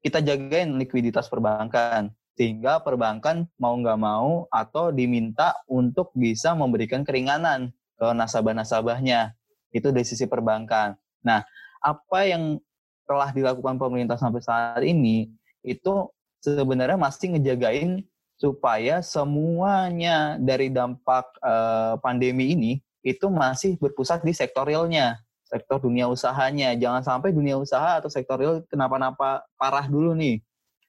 [0.00, 2.14] kita jagain likuiditas perbankan.
[2.38, 9.34] Sehingga perbankan mau nggak mau atau diminta untuk bisa memberikan keringanan ke nasabah-nasabahnya.
[9.74, 10.94] Itu dari sisi perbankan.
[11.26, 11.42] Nah,
[11.82, 12.62] apa yang
[13.10, 15.26] telah dilakukan pemerintah sampai saat ini
[15.66, 16.06] itu
[16.38, 18.06] sebenarnya masih ngejagain
[18.38, 22.72] supaya semuanya dari dampak eh, pandemi ini
[23.02, 26.76] itu masih berpusat di sektor realnya, sektor dunia usahanya.
[26.78, 30.38] Jangan sampai dunia usaha atau sektor real kenapa-napa parah dulu nih.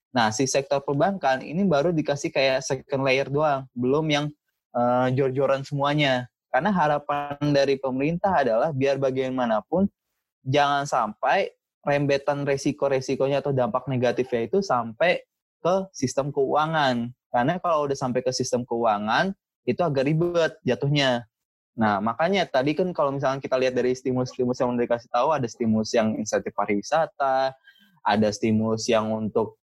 [0.10, 4.26] Nah, si sektor perbankan ini baru dikasih kayak second layer doang, belum yang
[4.74, 6.26] eh, jor-joran semuanya.
[6.49, 9.86] Karena harapan dari pemerintah adalah biar bagaimanapun
[10.41, 11.53] jangan sampai
[11.86, 15.22] rembetan resiko-resikonya atau dampak negatifnya itu sampai
[15.62, 17.14] ke sistem keuangan.
[17.30, 19.38] Karena kalau udah sampai ke sistem keuangan,
[19.70, 21.30] itu agak ribet jatuhnya.
[21.78, 25.47] Nah, makanya tadi kan kalau misalnya kita lihat dari stimulus-stimulus yang udah dikasih tahu, ada
[25.47, 27.53] stimulus yang insentif pariwisata,
[28.03, 29.62] ada stimulus yang untuk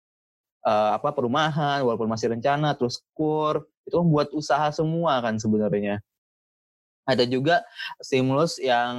[0.67, 6.03] eh, apa perumahan, walaupun masih rencana, terus kur, itu buat usaha semua kan sebenarnya.
[7.07, 7.62] Ada juga
[8.03, 8.95] stimulus yang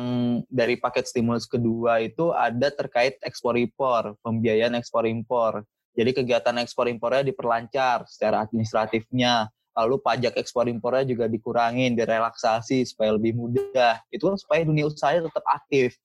[0.48, 5.68] dari paket stimulus kedua itu ada terkait ekspor impor, pembiayaan ekspor impor.
[5.92, 9.52] Jadi kegiatan ekspor impornya diperlancar secara administratifnya.
[9.76, 14.00] Lalu pajak ekspor impornya juga dikurangin, direlaksasi supaya lebih mudah.
[14.08, 16.00] Itu supaya dunia usahanya tetap aktif.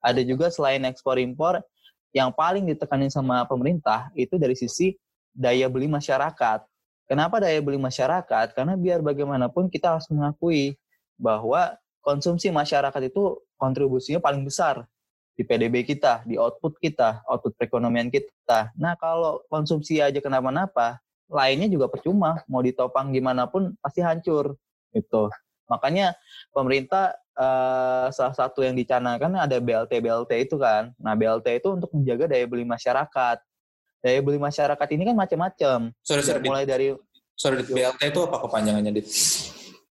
[0.00, 1.60] Ada juga selain ekspor impor,
[2.12, 4.92] yang paling ditekanin sama pemerintah itu dari sisi
[5.32, 6.64] daya beli masyarakat.
[7.08, 8.56] Kenapa daya beli masyarakat?
[8.56, 10.76] Karena biar bagaimanapun kita harus mengakui
[11.20, 14.88] bahwa konsumsi masyarakat itu kontribusinya paling besar
[15.32, 18.74] di PDB kita, di output kita, output perekonomian kita.
[18.76, 21.00] Nah, kalau konsumsi aja kenapa-napa,
[21.32, 22.44] lainnya juga percuma.
[22.44, 24.56] Mau ditopang gimana pun pasti hancur.
[24.92, 25.32] Gitu.
[25.72, 26.12] Makanya
[26.52, 30.92] pemerintah eh, salah satu yang dicanangkan ada BLT-BLT itu kan.
[31.00, 33.40] Nah, BLT itu untuk menjaga daya beli masyarakat.
[34.02, 35.78] Daya beli masyarakat ini kan macam-macam.
[36.02, 36.50] Sorry, sorry, Dit.
[36.50, 36.90] Mulai dari
[37.38, 37.70] Sorry, Dit.
[37.70, 39.08] BLT itu apa kepanjangannya, Dit?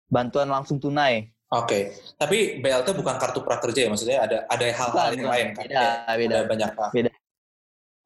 [0.08, 1.28] bantuan langsung tunai.
[1.48, 5.64] Oke, tapi BLT bukan kartu prakerja ya, maksudnya ada ada hal-hal yang lain kan?
[5.64, 6.36] Beda, beda.
[6.44, 6.88] Ada banyak hal.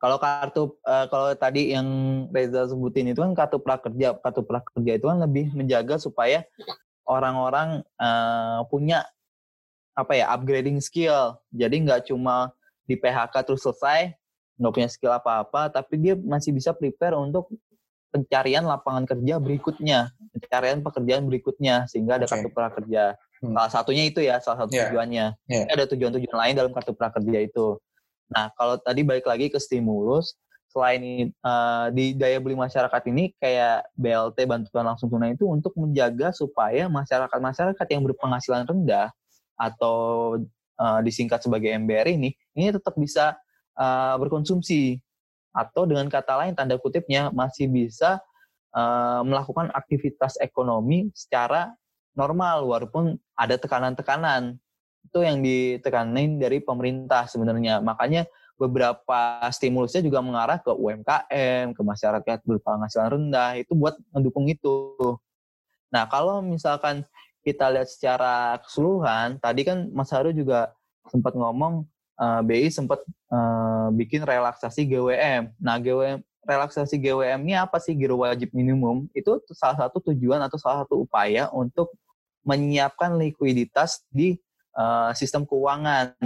[0.02, 1.86] Kalau kartu eh, kalau tadi yang
[2.30, 6.46] Reza sebutin itu kan kartu prakerja, kartu prakerja itu kan lebih menjaga supaya
[7.06, 9.06] orang-orang eh, punya
[9.98, 11.38] apa ya upgrading skill.
[11.50, 12.54] Jadi nggak cuma
[12.86, 14.14] di PHK terus selesai,
[14.62, 17.50] nggak punya skill apa-apa, tapi dia masih bisa prepare untuk
[18.14, 22.38] pencarian lapangan kerja berikutnya, pencarian pekerjaan berikutnya, sehingga ada Oke.
[22.38, 23.04] kartu prakerja.
[23.42, 23.58] Hmm.
[23.58, 24.92] Salah satunya itu ya, salah satu Iya.
[24.92, 25.26] tujuannya.
[25.50, 25.64] Iya.
[25.74, 27.80] Ada tujuan-tujuan lain dalam kartu prakerja itu.
[28.30, 30.38] Nah, kalau tadi balik lagi ke stimulus,
[30.72, 36.32] selain eh, di daya beli masyarakat ini kayak BLT bantuan langsung tunai itu untuk menjaga
[36.32, 39.12] supaya masyarakat-masyarakat yang berpenghasilan rendah
[39.60, 39.96] atau
[40.80, 43.36] eh, disingkat sebagai MBR ini ini tetap bisa
[43.76, 45.00] eh, berkonsumsi.
[45.52, 48.20] Atau dengan kata lain tanda kutipnya masih bisa
[48.74, 51.72] eh, melakukan aktivitas ekonomi secara
[52.16, 54.56] normal walaupun ada tekanan-tekanan.
[55.02, 57.82] Itu yang ditekanin dari pemerintah sebenarnya.
[57.82, 58.24] Makanya
[58.62, 64.94] beberapa stimulusnya juga mengarah ke UMKM, ke masyarakat berpenghasilan rendah, itu buat mendukung itu.
[65.90, 67.02] Nah, kalau misalkan
[67.42, 70.70] kita lihat secara keseluruhan, tadi kan Mas Haru juga
[71.10, 71.90] sempat ngomong
[72.22, 75.58] eh, BI sempat eh, bikin relaksasi GWM.
[75.58, 79.06] Nah, GWM relaksasi GWM ini apa sih giro wajib minimum?
[79.14, 81.94] Itu salah satu tujuan atau salah satu upaya untuk
[82.42, 84.34] menyiapkan likuiditas di
[84.74, 86.18] uh, sistem keuangan,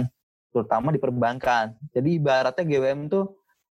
[0.49, 1.77] terutama di perbankan.
[1.93, 3.21] Jadi ibaratnya GWM itu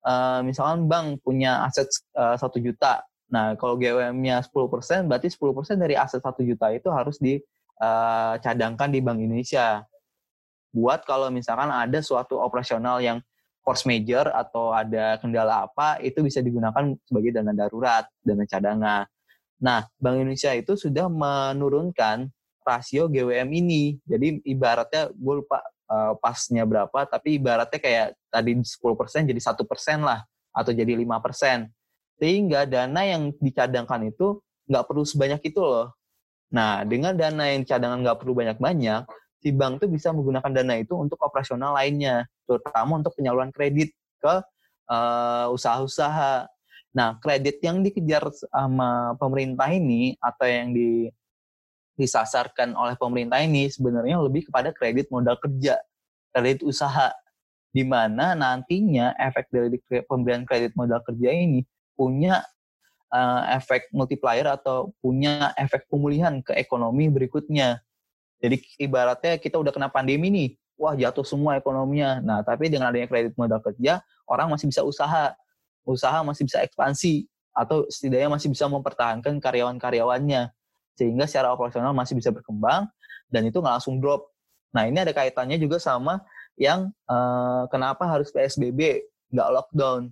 [0.06, 3.02] uh, misalkan bank punya aset satu uh, juta.
[3.26, 9.18] Nah, kalau GWM-nya 10%, berarti 10% dari aset satu juta itu harus dicadangkan di Bank
[9.18, 9.82] Indonesia.
[10.76, 13.24] Buat kalau misalkan ada suatu operasional yang
[13.64, 19.08] force major atau ada kendala apa itu bisa digunakan sebagai dana darurat, dana cadangan.
[19.64, 22.28] Nah, Bank Indonesia itu sudah menurunkan
[22.62, 23.98] rasio GWM ini.
[24.04, 30.06] Jadi ibaratnya gue lupa uh, pasnya berapa, tapi ibaratnya kayak tadi 10% jadi satu persen
[30.06, 30.22] lah
[30.54, 31.72] atau jadi lima persen.
[32.22, 35.94] Sehingga dana yang dicadangkan itu nggak perlu sebanyak itu loh.
[36.54, 39.04] Nah, dengan dana yang cadangan nggak perlu banyak-banyak,
[39.46, 44.42] si bank tuh bisa menggunakan dana itu untuk operasional lainnya terutama untuk penyaluran kredit ke
[44.90, 46.50] uh, usaha-usaha.
[46.98, 51.14] Nah, kredit yang dikejar sama pemerintah ini atau yang di,
[51.94, 55.78] disasarkan oleh pemerintah ini sebenarnya lebih kepada kredit modal kerja,
[56.34, 57.14] kredit usaha,
[57.70, 59.78] di mana nantinya efek dari
[60.10, 61.62] pemberian kredit modal kerja ini
[61.94, 62.42] punya
[63.12, 67.84] uh, efek multiplier atau punya efek pemulihan ke ekonomi berikutnya.
[68.40, 72.20] Jadi ibaratnya kita udah kena pandemi nih, wah jatuh semua ekonominya.
[72.20, 75.34] Nah, tapi dengan adanya kredit modal kerja, orang masih bisa usaha.
[75.86, 80.52] Usaha masih bisa ekspansi atau setidaknya masih bisa mempertahankan karyawan-karyawannya
[80.98, 82.90] sehingga secara operasional masih bisa berkembang
[83.30, 84.28] dan itu nggak langsung drop.
[84.76, 86.20] Nah, ini ada kaitannya juga sama
[86.60, 90.12] yang uh, kenapa harus PSBB, nggak lockdown.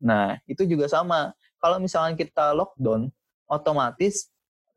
[0.00, 1.32] Nah, itu juga sama.
[1.60, 3.08] Kalau misalnya kita lockdown,
[3.48, 4.28] otomatis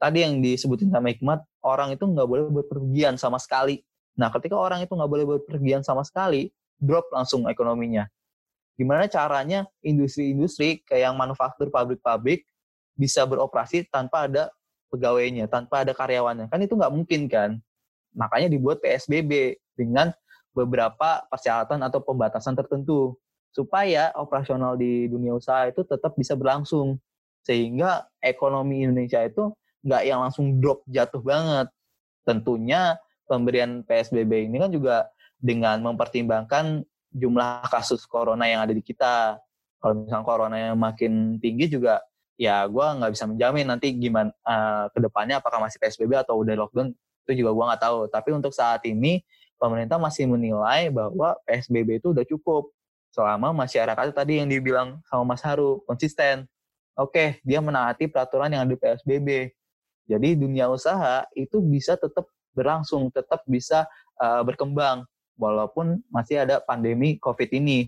[0.01, 3.85] tadi yang disebutin sama Hikmat, orang itu nggak boleh berpergian sama sekali
[4.19, 8.07] Nah, ketika orang itu nggak boleh berpergian sama sekali, drop langsung ekonominya.
[8.75, 12.43] Gimana caranya industri-industri kayak yang manufaktur pabrik-pabrik
[12.97, 14.49] bisa beroperasi tanpa ada
[14.89, 16.49] pegawainya, tanpa ada karyawannya?
[16.51, 17.61] Kan itu nggak mungkin kan?
[18.11, 20.11] Makanya dibuat PSBB dengan
[20.51, 23.15] beberapa persyaratan atau pembatasan tertentu
[23.55, 26.99] supaya operasional di dunia usaha itu tetap bisa berlangsung
[27.43, 29.51] sehingga ekonomi Indonesia itu
[29.81, 31.67] nggak yang langsung drop jatuh banget.
[32.25, 35.09] Tentunya pemberian PSBB ini kan juga
[35.41, 39.41] dengan mempertimbangkan jumlah kasus corona yang ada di kita.
[39.81, 41.99] Kalau misalnya corona yang makin tinggi juga,
[42.37, 46.53] ya gue nggak bisa menjamin nanti gimana uh, ke depannya apakah masih PSBB atau udah
[46.53, 46.93] lockdown
[47.25, 47.99] itu juga gue nggak tahu.
[48.09, 49.25] Tapi untuk saat ini
[49.61, 52.73] pemerintah masih menilai bahwa PSBB itu udah cukup
[53.13, 56.49] selama masyarakat tadi yang dibilang sama Mas Haru konsisten.
[56.97, 59.53] Oke, dia menaati peraturan yang ada di PSBB.
[60.11, 63.87] Jadi dunia usaha itu bisa tetap berlangsung, tetap bisa
[64.19, 65.07] uh, berkembang
[65.39, 67.87] walaupun masih ada pandemi COVID ini.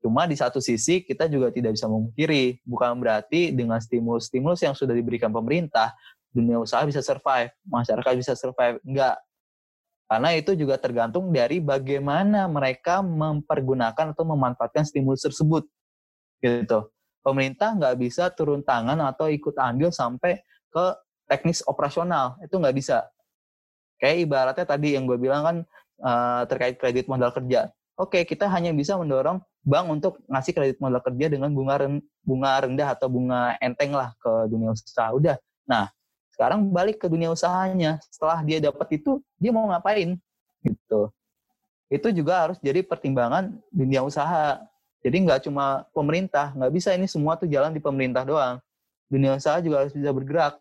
[0.00, 4.96] Cuma di satu sisi kita juga tidak bisa memungkiri, bukan berarti dengan stimulus-stimulus yang sudah
[4.96, 5.92] diberikan pemerintah,
[6.32, 8.80] dunia usaha bisa survive, masyarakat bisa survive.
[8.80, 9.20] Enggak.
[10.10, 15.68] Karena itu juga tergantung dari bagaimana mereka mempergunakan atau memanfaatkan stimulus tersebut.
[16.40, 16.80] Gitu.
[17.20, 20.40] Pemerintah nggak bisa turun tangan atau ikut andil sampai
[20.72, 20.86] ke
[21.30, 22.34] teknis operasional.
[22.42, 23.06] Itu nggak bisa.
[24.02, 25.56] Kayak ibaratnya tadi yang gue bilang kan
[26.02, 27.70] uh, terkait kredit modal kerja.
[27.94, 32.64] Oke, kita hanya bisa mendorong bank untuk ngasih kredit modal kerja dengan bunga ren, bunga
[32.64, 35.12] rendah atau bunga enteng lah ke dunia usaha.
[35.12, 35.36] Udah.
[35.68, 35.92] Nah,
[36.32, 38.00] sekarang balik ke dunia usahanya.
[38.08, 40.16] Setelah dia dapat itu, dia mau ngapain?
[40.64, 41.00] Gitu.
[41.92, 44.64] Itu juga harus jadi pertimbangan dunia usaha.
[45.04, 48.56] Jadi nggak cuma pemerintah, nggak bisa ini semua tuh jalan di pemerintah doang.
[49.12, 50.56] Dunia usaha juga harus bisa bergerak.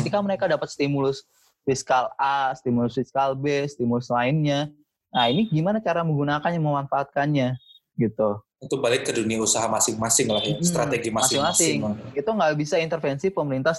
[0.00, 1.22] Ketika mereka dapat stimulus
[1.64, 4.68] fiskal A, stimulus fiskal B, stimulus lainnya.
[5.14, 7.56] Nah, ini gimana cara menggunakannya, memanfaatkannya,
[7.96, 8.42] gitu.
[8.60, 11.76] Itu balik ke dunia usaha masing-masing lah ya, hmm, strategi masing-masing.
[12.16, 13.76] Itu nggak bisa intervensi pemerintah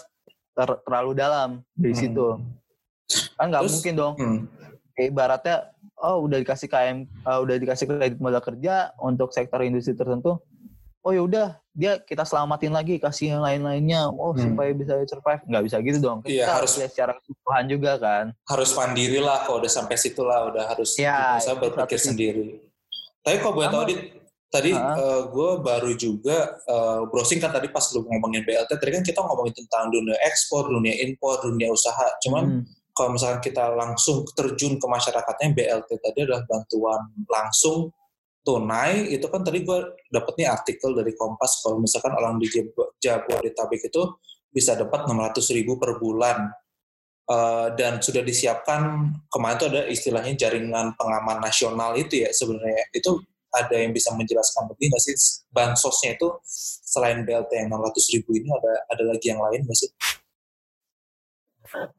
[0.56, 2.00] ter terlalu dalam di hmm.
[2.00, 2.28] situ.
[3.36, 4.14] Kan nggak mungkin dong.
[4.16, 4.40] Hmm.
[4.96, 10.40] Ibaratnya, oh udah dikasih KM, uh, udah dikasih kredit modal kerja untuk sektor industri tertentu,
[11.04, 14.08] oh ya udah dia kita selamatin lagi kasih yang lain-lainnya.
[14.08, 14.56] Oh hmm.
[14.56, 15.44] supaya bisa survive.
[15.44, 16.20] Nggak bisa gitu dong.
[16.24, 18.26] Kita iya, harus lihat secara keseluruhan juga kan.
[18.48, 22.64] harus mandiri lah kalau udah sampai situ lah udah harus ya, bisa berpikir sendiri.
[23.20, 23.96] Tapi kok gue tahu di
[24.48, 28.72] tadi uh, uh eh, gue baru juga uh, browsing kan tadi pas lu ngomongin BLT
[28.80, 32.08] tadi kan kita ngomongin tentang dunia ekspor dunia impor dunia usaha.
[32.24, 32.96] Cuman hmm.
[32.96, 37.92] kalau misalkan kita langsung terjun ke masyarakatnya BLT tadi adalah bantuan langsung
[38.46, 42.46] tunai itu kan tadi gue dapetnya artikel dari Kompas kalau misalkan orang di
[43.02, 44.02] Jabodetabek itu
[44.54, 46.54] bisa dapat 600 ribu per bulan.
[47.26, 52.86] Uh, dan sudah disiapkan kemarin itu ada istilahnya jaringan pengaman nasional itu ya sebenarnya.
[52.94, 53.18] Itu
[53.50, 55.18] ada yang bisa menjelaskan lebih nggak sih?
[55.50, 56.38] Bansosnya itu
[56.86, 59.90] selain BLT yang 600 ribu ini ada ada lagi yang lain nggak sih?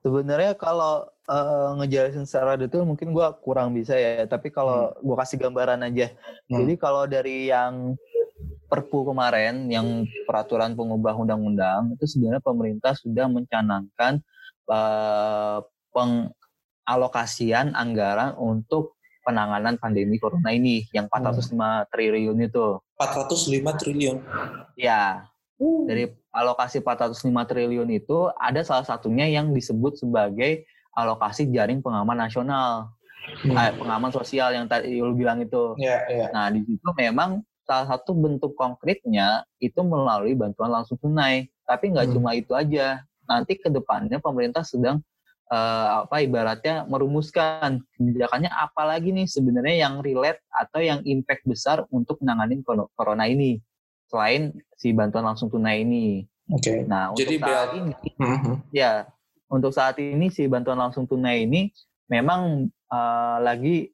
[0.01, 5.03] Sebenarnya kalau uh, ngejelasin secara detail mungkin gua kurang bisa ya, tapi kalau Hmm.
[5.05, 6.13] gua kasih gambaran aja.
[6.49, 6.63] Hmm.
[6.63, 7.97] Jadi kalau dari yang
[8.67, 14.19] Perpu kemarin yang peraturan pengubah undang-undang itu sebenarnya pemerintah sudah mencanangkan
[14.67, 15.63] uh,
[15.95, 22.83] pengalokasian anggaran untuk penanganan pandemi corona ini yang 405 triliun itu.
[22.99, 24.17] 405 triliun.
[24.75, 25.31] Ya,
[25.63, 32.93] dari alokasi 405 triliun itu ada salah satunya yang disebut sebagai alokasi jaring pengaman nasional,
[33.43, 33.57] Hmm.
[33.59, 35.75] eh, pengaman sosial yang tadi lu bilang itu.
[35.81, 36.31] Ya, ya.
[36.31, 41.51] Nah, di situ memang salah satu bentuk konkretnya itu melalui bantuan langsung tunai.
[41.67, 42.15] Tapi nggak Hmm.
[42.15, 43.03] cuma itu aja.
[43.27, 45.01] Nanti ke depannya pemerintah sedang
[45.47, 51.87] eh, apa ibaratnya merumuskan kebijakannya apa lagi nih sebenarnya yang relate atau yang impact besar
[51.95, 53.63] untuk menangani cor- corona ini
[54.07, 54.43] selain
[54.75, 56.27] si bantuan langsung tunai ini.
[56.47, 56.87] Oke.
[56.87, 58.55] Nah, untuk Jadi saat ini Mhm.
[58.71, 58.93] ya
[59.47, 61.71] untuk saat ini si bantuan langsung tunai ini
[62.07, 63.91] memang eh, lagi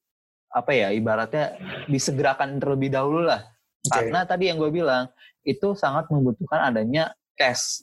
[0.49, 1.57] apa ya ibaratnya
[1.89, 3.41] disegerakan terlebih dahulu lah
[3.83, 3.89] Oke.
[3.89, 5.09] karena tadi yang gue bilang
[5.43, 7.81] itu sangat membutuhkan adanya cash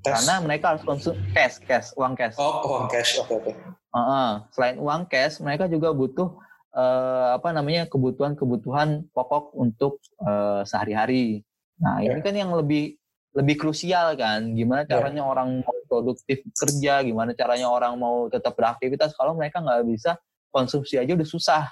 [0.00, 0.12] Tes.
[0.12, 3.16] karena mereka harus konsum cash cash uang cash Oh, uang cash.
[3.16, 3.52] Oke, oke.
[3.90, 4.30] Heeh.
[4.52, 6.36] selain uang cash mereka juga butuh
[6.70, 11.42] eh, apa namanya kebutuhan-kebutuhan pokok untuk eh, sehari-hari
[11.80, 12.12] nah Ya.
[12.12, 13.00] ini kan yang lebih
[13.32, 14.98] lebih krusial kan gimana Ya.
[14.98, 20.18] caranya orang mau produktif kerja gimana caranya orang mau tetap beraktivitas kalau mereka nggak bisa
[20.50, 21.64] konsumsi aja udah susah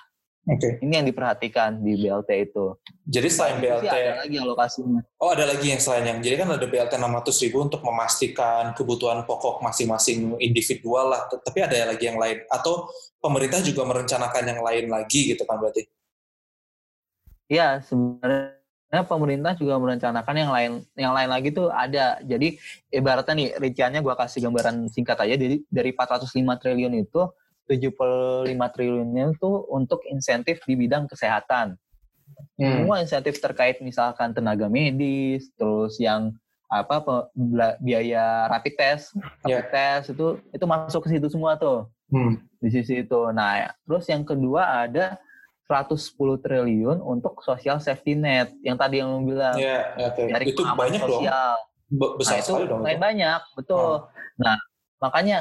[0.48, 0.80] Oke.
[0.80, 2.72] ini yang diperhatikan di BLT itu
[3.04, 6.66] Jadi selain BLT, ada lagi alokasinya oh ada lagi yang selain yang, jadi kan ada
[6.66, 11.26] BLT 600 ribu untuk memastikan kebutuhan pokok masing-masing individual lah.
[11.26, 12.46] Tapi ada lagi yang lain.
[12.48, 12.88] Atau
[13.18, 15.84] pemerintah juga merencanakan yang lain lagi gitu kan berarti?
[17.48, 22.20] Iya, sebenarnya pemerintah juga merencanakan yang lain yang lain lagi tuh ada.
[22.22, 22.60] Jadi
[22.92, 25.34] ibaratnya nih rinciannya gua kasih gambaran singkat aja.
[25.34, 27.26] Jadi dari 405 triliun itu
[27.68, 31.76] 75 triliunnya itu untuk insentif di bidang kesehatan.
[32.56, 32.82] Hmm.
[32.82, 36.32] Semua insentif terkait misalkan tenaga medis, terus yang
[36.66, 37.28] apa pe-
[37.78, 39.70] biaya rapid test, rapid Ya.
[39.70, 42.40] test itu itu masuk ke situ semua tuh Hmm.
[42.58, 43.20] di sisi itu.
[43.30, 45.16] Nah, terus yang kedua ada
[45.64, 50.22] 110 triliun untuk social safety net yang tadi yang lu bilang Ya, ya, oke.
[50.26, 51.20] dari Itu banyak dong.
[51.20, 51.52] sosial.
[51.88, 52.80] Be- Besar nah, itu sekali dong.
[52.82, 53.00] Itu.
[53.00, 53.92] banyak, betul.
[54.38, 54.56] Nah,
[54.98, 55.38] makanya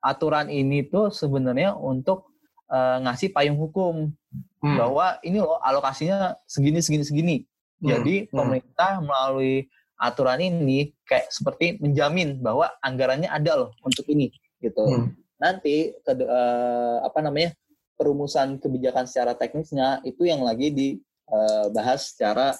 [0.00, 2.32] aturan ini tuh sebenarnya untuk
[2.72, 4.12] eh, ngasih payung hukum
[4.60, 4.76] Hmm.
[4.76, 7.36] bahwa ini loh alokasinya segini segini segini.
[7.80, 8.36] Hmm, Jadi hmm.
[8.36, 14.28] pemerintah melalui aturan ini kayak seperti menjamin bahwa anggarannya ada loh untuk ini
[14.60, 14.84] gitu.
[14.84, 15.16] Hmm.
[15.40, 17.56] Nanti ke, eh, apa namanya
[17.96, 22.52] perumusan kebijakan secara teknisnya itu yang lagi dibahas secara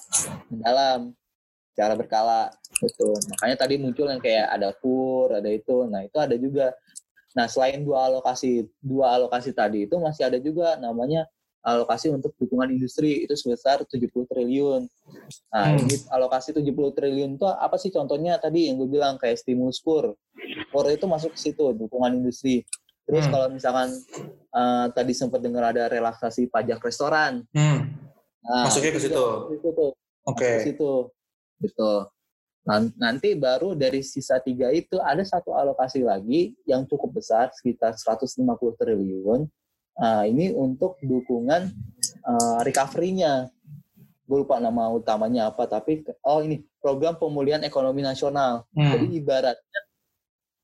[0.49, 1.13] mendalam,
[1.73, 2.41] secara berkala
[2.81, 3.13] gitu.
[3.37, 5.85] Makanya tadi muncul yang kayak ada kur, ada itu.
[5.85, 6.73] Nah, itu ada juga.
[7.31, 11.27] Nah, selain dua alokasi dua alokasi tadi itu masih ada juga namanya
[11.61, 14.89] alokasi untuk dukungan industri itu sebesar 70 triliun.
[15.53, 15.79] Nah, Hmm.
[15.79, 20.17] ini alokasi 70 triliun itu apa sih contohnya tadi yang gue bilang kayak stimulus kur.
[20.73, 22.65] Kur itu masuk ke situ dukungan industri.
[23.05, 23.33] Terus Hmm.
[23.33, 23.89] kalau misalkan
[24.51, 27.47] eh, tadi sempat dengar ada relaksasi pajak restoran.
[27.55, 27.87] Hmm.
[28.43, 29.25] Nah, Masuknya ke itu situ.
[29.47, 29.85] ke situ
[30.27, 30.43] Oke.
[30.43, 30.91] ke situ
[31.61, 31.91] gitu
[32.97, 38.37] nanti baru dari sisa tiga itu ada satu alokasi lagi yang cukup besar sekitar 150
[38.77, 39.49] triliun
[39.91, 41.67] Nah, ini untuk dukungan
[42.25, 43.51] uh, recovery-nya
[44.25, 48.87] gue lupa nama utamanya apa tapi oh ini program pemulihan ekonomi nasional Hmm.
[48.95, 49.81] jadi ibaratnya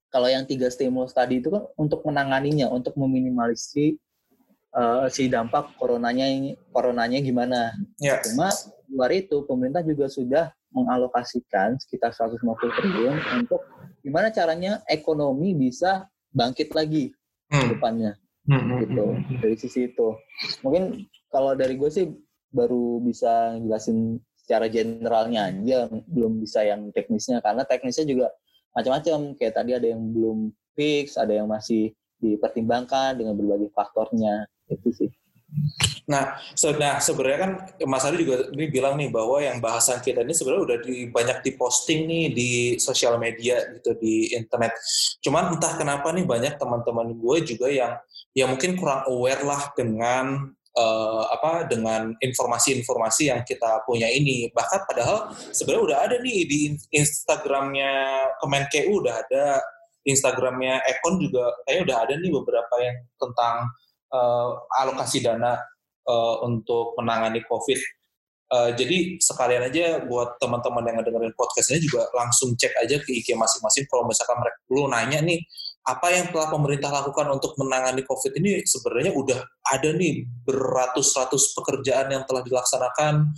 [0.08, 4.00] kalau yang tiga stimulus tadi itu kan untuk menanganinya untuk meminimalisasi
[4.72, 8.24] uh, si dampak coronanya ini coronanya gimana Ya.
[8.24, 8.48] Cuma
[8.88, 12.43] luar itu pemerintah juga sudah mengalokasikan sekitar 150
[12.78, 13.61] triliun untuk
[14.03, 17.11] gimana caranya ekonomi bisa bangkit lagi
[17.47, 17.72] ke Hmm.
[17.72, 18.11] depannya
[18.47, 19.05] Hmm, hmm, gitu
[19.43, 20.15] dari sisi itu.
[20.63, 22.07] Mungkin kalau dari gue sih
[22.55, 28.32] baru bisa jelasin secara generalnya aja, belum bisa yang teknisnya karena teknisnya juga
[28.72, 29.36] macam-macam.
[29.36, 31.91] Kayak tadi ada yang belum fix, ada yang masih
[32.24, 34.47] dipertimbangkan dengan berbagai faktornya.
[34.72, 35.11] Itu sih.
[36.08, 37.52] Nah, se- nah sebenarnya kan
[37.88, 41.38] Mas Ari juga ini bilang nih bahwa yang bahasan kita ini sebenarnya udah di, banyak
[41.43, 44.76] diposting nih di sosial media gitu di internet.
[45.24, 47.93] Cuman entah kenapa nih banyak teman-teman gue juga yang
[48.36, 54.48] yang mungkin kurang aware lah dengan eh, apa dengan informasi-informasi yang kita punya ini.
[54.52, 57.91] Bahkan padahal sebenarnya udah ada nih di in- Instagramnya
[58.43, 59.60] Kemenkeu udah ada,
[60.08, 63.56] Instagramnya Ekon juga kayaknya udah ada nih beberapa yang tentang
[64.14, 64.49] eh,
[64.84, 65.58] alokasi dana
[66.08, 67.80] uh, untuk menangani COVID.
[68.47, 73.36] Uh, jadi sekalian aja buat teman-teman yang ngedengerin podcastnya juga langsung cek aja ke IG
[73.36, 75.43] masing-masing kalau misalkan mereka perlu nanya nih
[75.88, 79.39] apa yang telah pemerintah lakukan untuk menangani COVID ini sebenarnya udah
[79.72, 83.32] ada nih beratus-ratus pekerjaan yang telah dilaksanakan.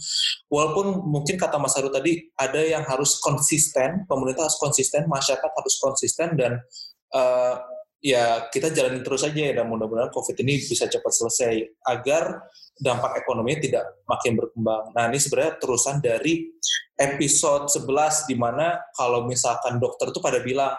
[0.50, 5.76] Walaupun mungkin kata Mas Haru tadi ada yang harus konsisten, pemerintah harus konsisten, masyarakat harus
[5.78, 6.58] konsisten dan
[7.14, 7.62] uh,
[8.00, 12.48] ya kita jalanin terus aja ya dan mudah-mudahan COVID ini bisa cepat selesai agar
[12.80, 14.96] dampak ekonomi tidak makin berkembang.
[14.96, 16.48] Nah ini sebenarnya terusan dari
[16.96, 20.76] episode 11 di mana kalau misalkan dokter tuh pada bilang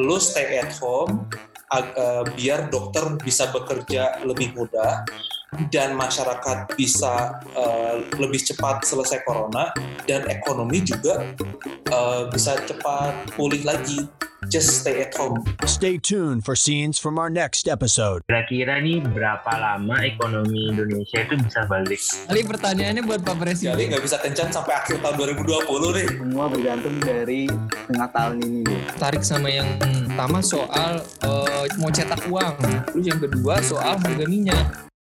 [0.00, 1.28] lu stay at home
[1.72, 5.04] uh, biar dokter bisa bekerja lebih mudah
[5.68, 9.72] dan masyarakat bisa uh, lebih cepat selesai corona
[10.08, 11.28] dan ekonomi juga
[11.92, 14.08] uh, bisa cepat pulih lagi
[14.48, 15.40] just stay at home.
[15.64, 18.20] Stay tuned for scenes from our next episode.
[18.26, 22.00] Kira-kira nih berapa lama ekonomi Indonesia itu bisa balik?
[22.28, 23.78] Kali pertanyaannya buat Pak Presiden.
[23.78, 26.08] Jadi nggak bisa kencan sampai akhir tahun 2020 nih.
[26.20, 27.40] Semua bergantung dari
[27.88, 28.62] tengah tahun ini.
[28.98, 32.54] Tarik sama yang pertama soal uh, mau cetak uang.
[32.92, 34.91] Terus yang kedua soal harga minyak.